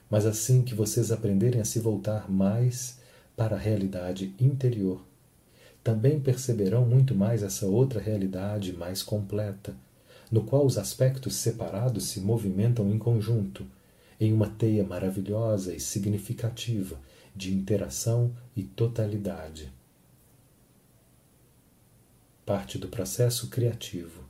Mas 0.09 0.25
assim 0.25 0.63
que 0.63 0.73
vocês 0.73 1.11
aprenderem 1.11 1.59
a 1.59 1.65
se 1.65 1.79
voltar 1.79 2.31
mais 2.31 2.97
para 3.35 3.55
a 3.55 3.59
realidade 3.59 4.33
interior, 4.39 5.06
também 5.87 6.19
perceberão 6.19 6.85
muito 6.85 7.15
mais 7.15 7.41
essa 7.41 7.65
outra 7.65 8.01
realidade 8.01 8.73
mais 8.73 9.01
completa, 9.01 9.73
no 10.29 10.43
qual 10.43 10.65
os 10.65 10.77
aspectos 10.77 11.35
separados 11.35 12.09
se 12.09 12.19
movimentam 12.19 12.91
em 12.91 12.99
conjunto, 12.99 13.65
em 14.19 14.33
uma 14.33 14.49
teia 14.49 14.83
maravilhosa 14.83 15.73
e 15.73 15.79
significativa 15.79 16.99
de 17.33 17.53
interação 17.53 18.35
e 18.53 18.63
totalidade. 18.63 19.71
Parte 22.45 22.77
do 22.77 22.89
processo 22.89 23.47
criativo 23.47 24.25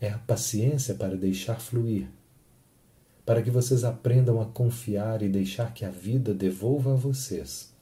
é 0.00 0.10
a 0.10 0.18
paciência 0.18 0.96
para 0.96 1.16
deixar 1.16 1.60
fluir, 1.60 2.08
para 3.24 3.40
que 3.42 3.50
vocês 3.50 3.84
aprendam 3.84 4.40
a 4.40 4.46
confiar 4.46 5.22
e 5.22 5.28
deixar 5.28 5.72
que 5.72 5.84
a 5.84 5.90
vida 5.90 6.34
devolva 6.34 6.94
a 6.94 6.96
vocês 6.96 7.72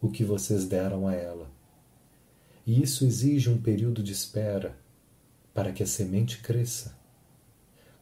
o 0.00 0.08
que 0.08 0.24
vocês 0.24 0.64
deram 0.64 1.06
a 1.06 1.14
ela 1.14 1.57
e 2.68 2.82
isso 2.82 3.06
exige 3.06 3.48
um 3.48 3.56
período 3.56 4.02
de 4.02 4.12
espera 4.12 4.76
para 5.54 5.72
que 5.72 5.82
a 5.82 5.86
semente 5.86 6.42
cresça. 6.42 6.94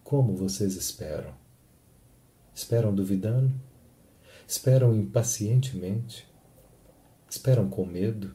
Como 0.02 0.34
vocês 0.34 0.74
esperam? 0.74 1.32
Esperam 2.52 2.92
duvidando? 2.92 3.54
Esperam 4.44 4.92
impacientemente? 4.92 6.26
Esperam 7.30 7.70
com 7.70 7.86
medo? 7.86 8.34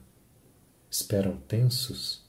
Esperam 0.90 1.36
tensos? 1.36 2.24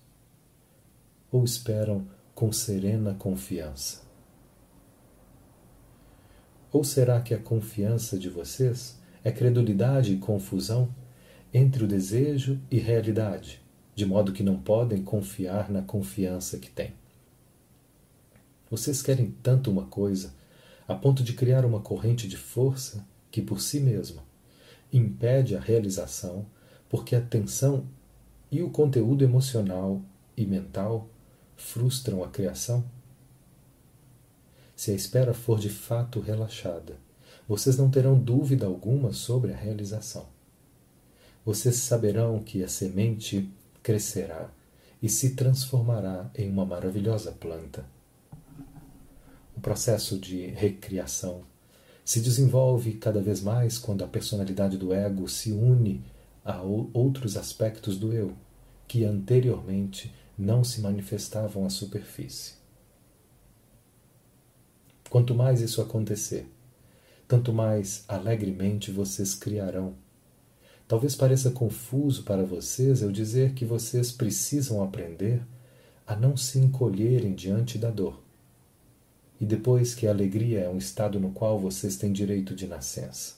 Ou 1.30 1.44
esperam 1.44 2.05
com 2.34 2.50
serena 2.50 3.14
confiança? 3.14 4.03
Ou 6.72 6.82
será 6.82 7.20
que 7.20 7.34
a 7.34 7.38
confiança 7.38 8.18
de 8.18 8.28
vocês 8.28 8.98
é 9.22 9.30
credulidade 9.30 10.12
e 10.12 10.18
confusão 10.18 10.92
entre 11.55 11.84
o 11.84 11.86
desejo 11.86 12.61
e 12.68 12.80
realidade? 12.80 13.61
De 13.95 14.07
modo 14.07 14.32
que 14.32 14.43
não 14.43 14.59
podem 14.59 15.03
confiar 15.03 15.70
na 15.70 15.82
confiança 15.82 16.59
que 16.59 16.70
têm. 16.70 16.93
Vocês 18.70 19.03
querem 19.03 19.34
tanto 19.43 19.70
uma 19.70 19.84
coisa 19.86 20.32
a 20.88 20.95
ponto 20.95 21.22
de 21.22 21.34
criar 21.34 21.64
uma 21.64 21.80
corrente 21.80 22.26
de 22.26 22.36
força 22.36 23.07
que, 23.30 23.43
por 23.43 23.61
si 23.61 23.80
mesma, 23.80 24.22
impede 24.93 25.57
a 25.57 25.61
realização, 25.61 26.47
porque 26.88 27.14
a 27.14 27.20
tensão 27.20 27.86
e 28.51 28.62
o 28.62 28.70
conteúdo 28.70 29.24
emocional 29.24 30.03
e 30.36 30.45
mental 30.47 31.09
frustram 31.57 32.22
a 32.24 32.28
criação? 32.28 32.84
Se 34.74 34.90
a 34.90 34.95
espera 34.95 35.32
for 35.32 35.59
de 35.59 35.68
fato 35.68 36.20
relaxada, 36.20 36.97
vocês 37.49 37.76
não 37.76 37.90
terão 37.90 38.18
dúvida 38.18 38.66
alguma 38.66 39.12
sobre 39.12 39.53
a 39.53 39.57
realização. 39.57 40.26
Vocês 41.45 41.76
saberão 41.76 42.43
que 42.43 42.62
a 42.62 42.68
semente 42.68 43.51
crescerá 43.83 44.51
e 45.03 45.09
se 45.09 45.30
transformará 45.30 46.30
em 46.35 46.49
uma 46.49 46.64
maravilhosa 46.64 47.33
planta. 47.33 47.85
O 49.57 49.61
processo 49.61 50.18
de 50.18 50.47
recriação 50.47 51.43
se 52.05 52.20
desenvolve 52.20 52.95
cada 52.95 53.20
vez 53.20 53.41
mais 53.41 53.78
quando 53.78 54.05
a 54.05 54.09
personalidade 54.09 54.76
do 54.76 54.93
ego 54.93 55.28
se 55.28 55.53
une 55.53 56.05
a 56.45 56.61
outros 56.62 57.37
aspectos 57.37 57.97
do 57.99 58.12
eu, 58.12 58.37
que 58.89 59.05
anteriormente 59.05 60.12
não 60.37 60.64
se 60.64 60.80
manifestavam 60.80 61.64
à 61.64 61.70
superfície. 61.70 62.55
Quanto 65.09 65.35
mais 65.35 65.61
isso 65.61 65.80
acontecer, 65.80 66.47
tanto 67.28 67.53
mais 67.53 68.05
alegremente 68.09 68.91
vocês 68.91 69.35
criarão 69.35 69.95
Talvez 70.93 71.16
pareça 71.16 71.51
confuso 71.51 72.22
para 72.22 72.45
vocês 72.45 73.01
eu 73.01 73.11
dizer 73.11 73.55
que 73.55 73.64
vocês 73.64 74.12
precisam 74.12 74.82
aprender 74.82 75.40
a 76.07 76.14
não 76.14 76.36
se 76.36 76.59
encolherem 76.59 77.34
diante 77.34 77.78
da 77.78 77.90
dor. 77.90 78.22
E 79.40 79.47
depois 79.47 79.95
que 79.95 80.07
a 80.07 80.11
alegria 80.11 80.61
é 80.61 80.68
um 80.68 80.76
estado 80.76 81.18
no 81.18 81.30
qual 81.30 81.59
vocês 81.59 81.97
têm 81.97 82.12
direito 82.12 82.55
de 82.55 82.66
nascença. 82.66 83.36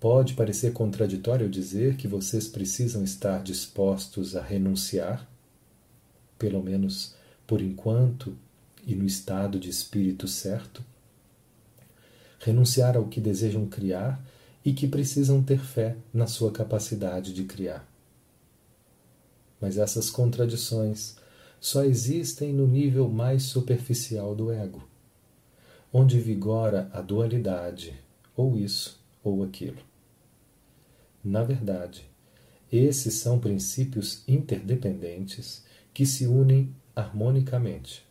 Pode 0.00 0.34
parecer 0.34 0.72
contraditório 0.72 1.48
dizer 1.48 1.94
que 1.94 2.08
vocês 2.08 2.48
precisam 2.48 3.04
estar 3.04 3.40
dispostos 3.40 4.34
a 4.34 4.42
renunciar, 4.42 5.30
pelo 6.36 6.64
menos 6.64 7.14
por 7.46 7.62
enquanto 7.62 8.36
e 8.84 8.96
no 8.96 9.06
estado 9.06 9.56
de 9.56 9.70
espírito 9.70 10.26
certo, 10.26 10.84
renunciar 12.40 12.96
ao 12.96 13.06
que 13.06 13.20
desejam 13.20 13.66
criar 13.66 14.20
e 14.64 14.72
que 14.72 14.86
precisam 14.86 15.42
ter 15.42 15.60
fé 15.60 15.96
na 16.12 16.26
sua 16.26 16.52
capacidade 16.52 17.32
de 17.32 17.44
criar. 17.44 17.88
Mas 19.60 19.78
essas 19.78 20.10
contradições 20.10 21.16
só 21.60 21.84
existem 21.84 22.52
no 22.52 22.66
nível 22.66 23.08
mais 23.08 23.44
superficial 23.44 24.34
do 24.34 24.52
ego, 24.52 24.82
onde 25.92 26.18
vigora 26.18 26.90
a 26.92 27.00
dualidade, 27.00 27.94
ou 28.36 28.56
isso 28.58 29.00
ou 29.22 29.44
aquilo. 29.44 29.78
Na 31.22 31.44
verdade, 31.44 32.10
esses 32.70 33.14
são 33.14 33.38
princípios 33.38 34.24
interdependentes 34.26 35.64
que 35.94 36.04
se 36.04 36.26
unem 36.26 36.74
harmonicamente. 36.96 38.04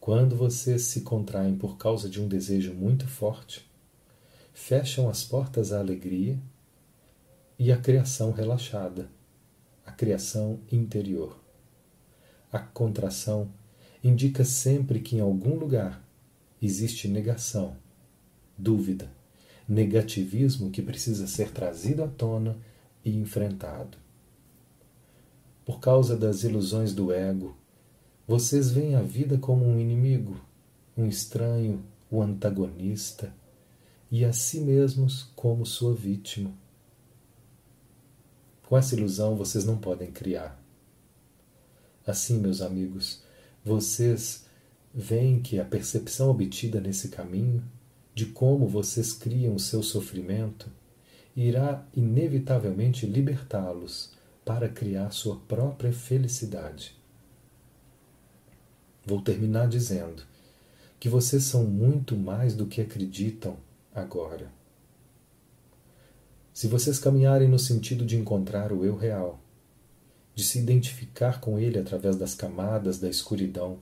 Quando 0.00 0.34
vocês 0.34 0.82
se 0.82 1.02
contraem 1.02 1.54
por 1.54 1.76
causa 1.76 2.08
de 2.08 2.20
um 2.20 2.26
desejo 2.26 2.72
muito 2.72 3.06
forte, 3.06 3.69
fecham 4.52 5.08
as 5.08 5.24
portas 5.24 5.72
à 5.72 5.78
alegria 5.78 6.38
e 7.58 7.70
à 7.70 7.76
criação 7.76 8.32
relaxada, 8.32 9.10
a 9.84 9.92
criação 9.92 10.60
interior. 10.70 11.38
A 12.52 12.58
contração 12.58 13.50
indica 14.02 14.44
sempre 14.44 15.00
que 15.00 15.16
em 15.16 15.20
algum 15.20 15.54
lugar 15.54 16.02
existe 16.60 17.06
negação, 17.06 17.76
dúvida, 18.56 19.10
negativismo 19.68 20.70
que 20.70 20.82
precisa 20.82 21.26
ser 21.26 21.50
trazido 21.50 22.02
à 22.02 22.08
tona 22.08 22.56
e 23.04 23.16
enfrentado. 23.16 23.98
Por 25.64 25.78
causa 25.80 26.16
das 26.16 26.42
ilusões 26.42 26.92
do 26.92 27.12
ego, 27.12 27.56
vocês 28.26 28.70
veem 28.70 28.94
a 28.94 29.02
vida 29.02 29.38
como 29.38 29.64
um 29.64 29.78
inimigo, 29.78 30.40
um 30.96 31.06
estranho, 31.06 31.84
o 32.10 32.18
um 32.18 32.22
antagonista, 32.22 33.32
e 34.10 34.24
a 34.24 34.32
si 34.32 34.60
mesmos 34.60 35.30
como 35.36 35.64
sua 35.64 35.94
vítima. 35.94 36.52
Com 38.66 38.76
essa 38.76 38.94
ilusão 38.94 39.36
vocês 39.36 39.64
não 39.64 39.78
podem 39.78 40.10
criar. 40.10 40.60
Assim, 42.06 42.38
meus 42.38 42.60
amigos, 42.60 43.22
vocês 43.64 44.46
veem 44.92 45.40
que 45.40 45.60
a 45.60 45.64
percepção 45.64 46.30
obtida 46.30 46.80
nesse 46.80 47.08
caminho 47.08 47.62
de 48.14 48.26
como 48.26 48.66
vocês 48.66 49.12
criam 49.12 49.54
o 49.54 49.60
seu 49.60 49.82
sofrimento 49.82 50.68
irá 51.36 51.86
inevitavelmente 51.94 53.06
libertá-los 53.06 54.12
para 54.44 54.68
criar 54.68 55.10
sua 55.10 55.36
própria 55.36 55.92
felicidade. 55.92 56.98
Vou 59.06 59.22
terminar 59.22 59.68
dizendo 59.68 60.22
que 60.98 61.08
vocês 61.08 61.44
são 61.44 61.64
muito 61.64 62.16
mais 62.16 62.54
do 62.54 62.66
que 62.66 62.80
acreditam 62.80 63.56
agora. 63.94 64.52
Se 66.52 66.66
vocês 66.66 66.98
caminharem 66.98 67.48
no 67.48 67.58
sentido 67.58 68.04
de 68.04 68.16
encontrar 68.16 68.72
o 68.72 68.84
eu 68.84 68.96
real, 68.96 69.40
de 70.34 70.44
se 70.44 70.58
identificar 70.58 71.40
com 71.40 71.58
ele 71.58 71.78
através 71.78 72.16
das 72.16 72.34
camadas 72.34 72.98
da 72.98 73.08
escuridão, 73.08 73.78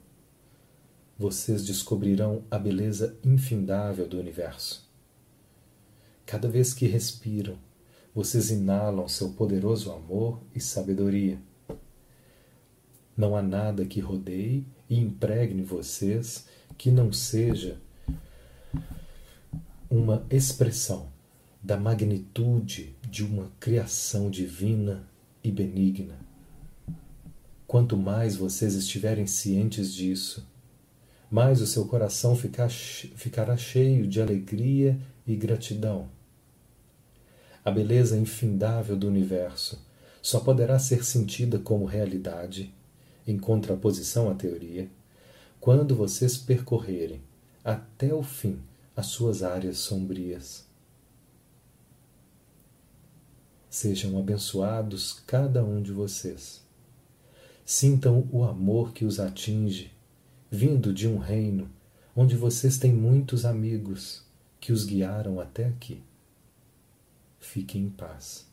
vocês 1.19 1.65
descobrirão 1.65 2.45
a 2.51 2.59
beleza 2.59 3.17
infindável 3.25 4.07
do 4.07 4.19
universo. 4.19 4.89
Cada 6.25 6.49
vez 6.49 6.73
que 6.73 6.87
respiram, 6.87 7.59
vocês 8.15 8.51
inalam 8.51 9.09
seu 9.09 9.31
poderoso 9.31 9.91
amor 9.91 10.41
e 10.55 10.61
sabedoria. 10.61 11.41
Não 13.17 13.35
há 13.35 13.43
nada 13.43 13.85
que 13.85 14.01
rodeie 14.01 14.65
e 14.89 14.99
impregne 14.99 15.63
vocês 15.63 16.47
que 16.77 16.91
não 16.91 17.13
seja 17.13 17.81
uma 19.91 20.27
expressão 20.29 21.09
da 21.63 21.79
magnitude 21.79 22.95
de 23.09 23.25
uma 23.25 23.51
criação 23.59 24.31
divina 24.31 25.09
e 25.43 25.51
benigna. 25.51 26.19
Quanto 27.67 27.97
mais 27.97 28.37
vocês 28.37 28.75
estiverem 28.75 29.27
cientes 29.27 29.95
disso, 29.95 30.47
mais 31.31 31.63
o 31.63 31.67
seu 31.67 31.87
coração 31.87 32.37
ficará 32.37 33.57
cheio 33.57 34.07
de 34.07 34.21
alegria 34.21 34.99
e 35.27 35.35
gratidão. 35.35 36.11
A 37.65 37.71
beleza 37.71 38.19
infindável 38.19 38.95
do 38.95 39.09
universo 39.09 39.83
só 40.21 40.41
poderá 40.41 40.79
ser 40.79 41.03
sentida 41.03 41.59
como 41.59 41.87
realidade, 41.87 42.75
em 43.27 43.39
contraposição 43.39 44.31
à 44.31 44.35
teoria, 44.35 44.91
quando 45.59 45.97
vocês 45.97 46.37
percorrerem 46.37 47.23
até 47.65 48.13
o 48.13 48.23
fim 48.23 48.59
as 48.99 49.07
suas 49.07 49.45
áreas 49.45 49.79
sombrias. 49.79 50.67
Sejam 53.71 54.19
abençoados 54.19 55.23
cada 55.25 55.65
um 55.65 55.81
de 55.81 55.93
vocês. 55.93 56.67
Sintam 57.65 58.29
o 58.33 58.43
amor 58.43 58.93
que 58.93 59.05
os 59.05 59.21
atinge, 59.21 59.93
vindo 60.51 60.93
de 60.93 61.07
um 61.07 61.17
reino 61.17 61.71
onde 62.17 62.35
vocês 62.35 62.77
têm 62.77 62.93
muitos 62.93 63.45
amigos 63.45 64.25
que 64.59 64.73
os 64.73 64.85
guiaram 64.85 65.39
até 65.39 65.67
aqui. 65.67 66.03
Fiquem 67.39 67.85
em 67.85 67.91
paz. 67.91 68.48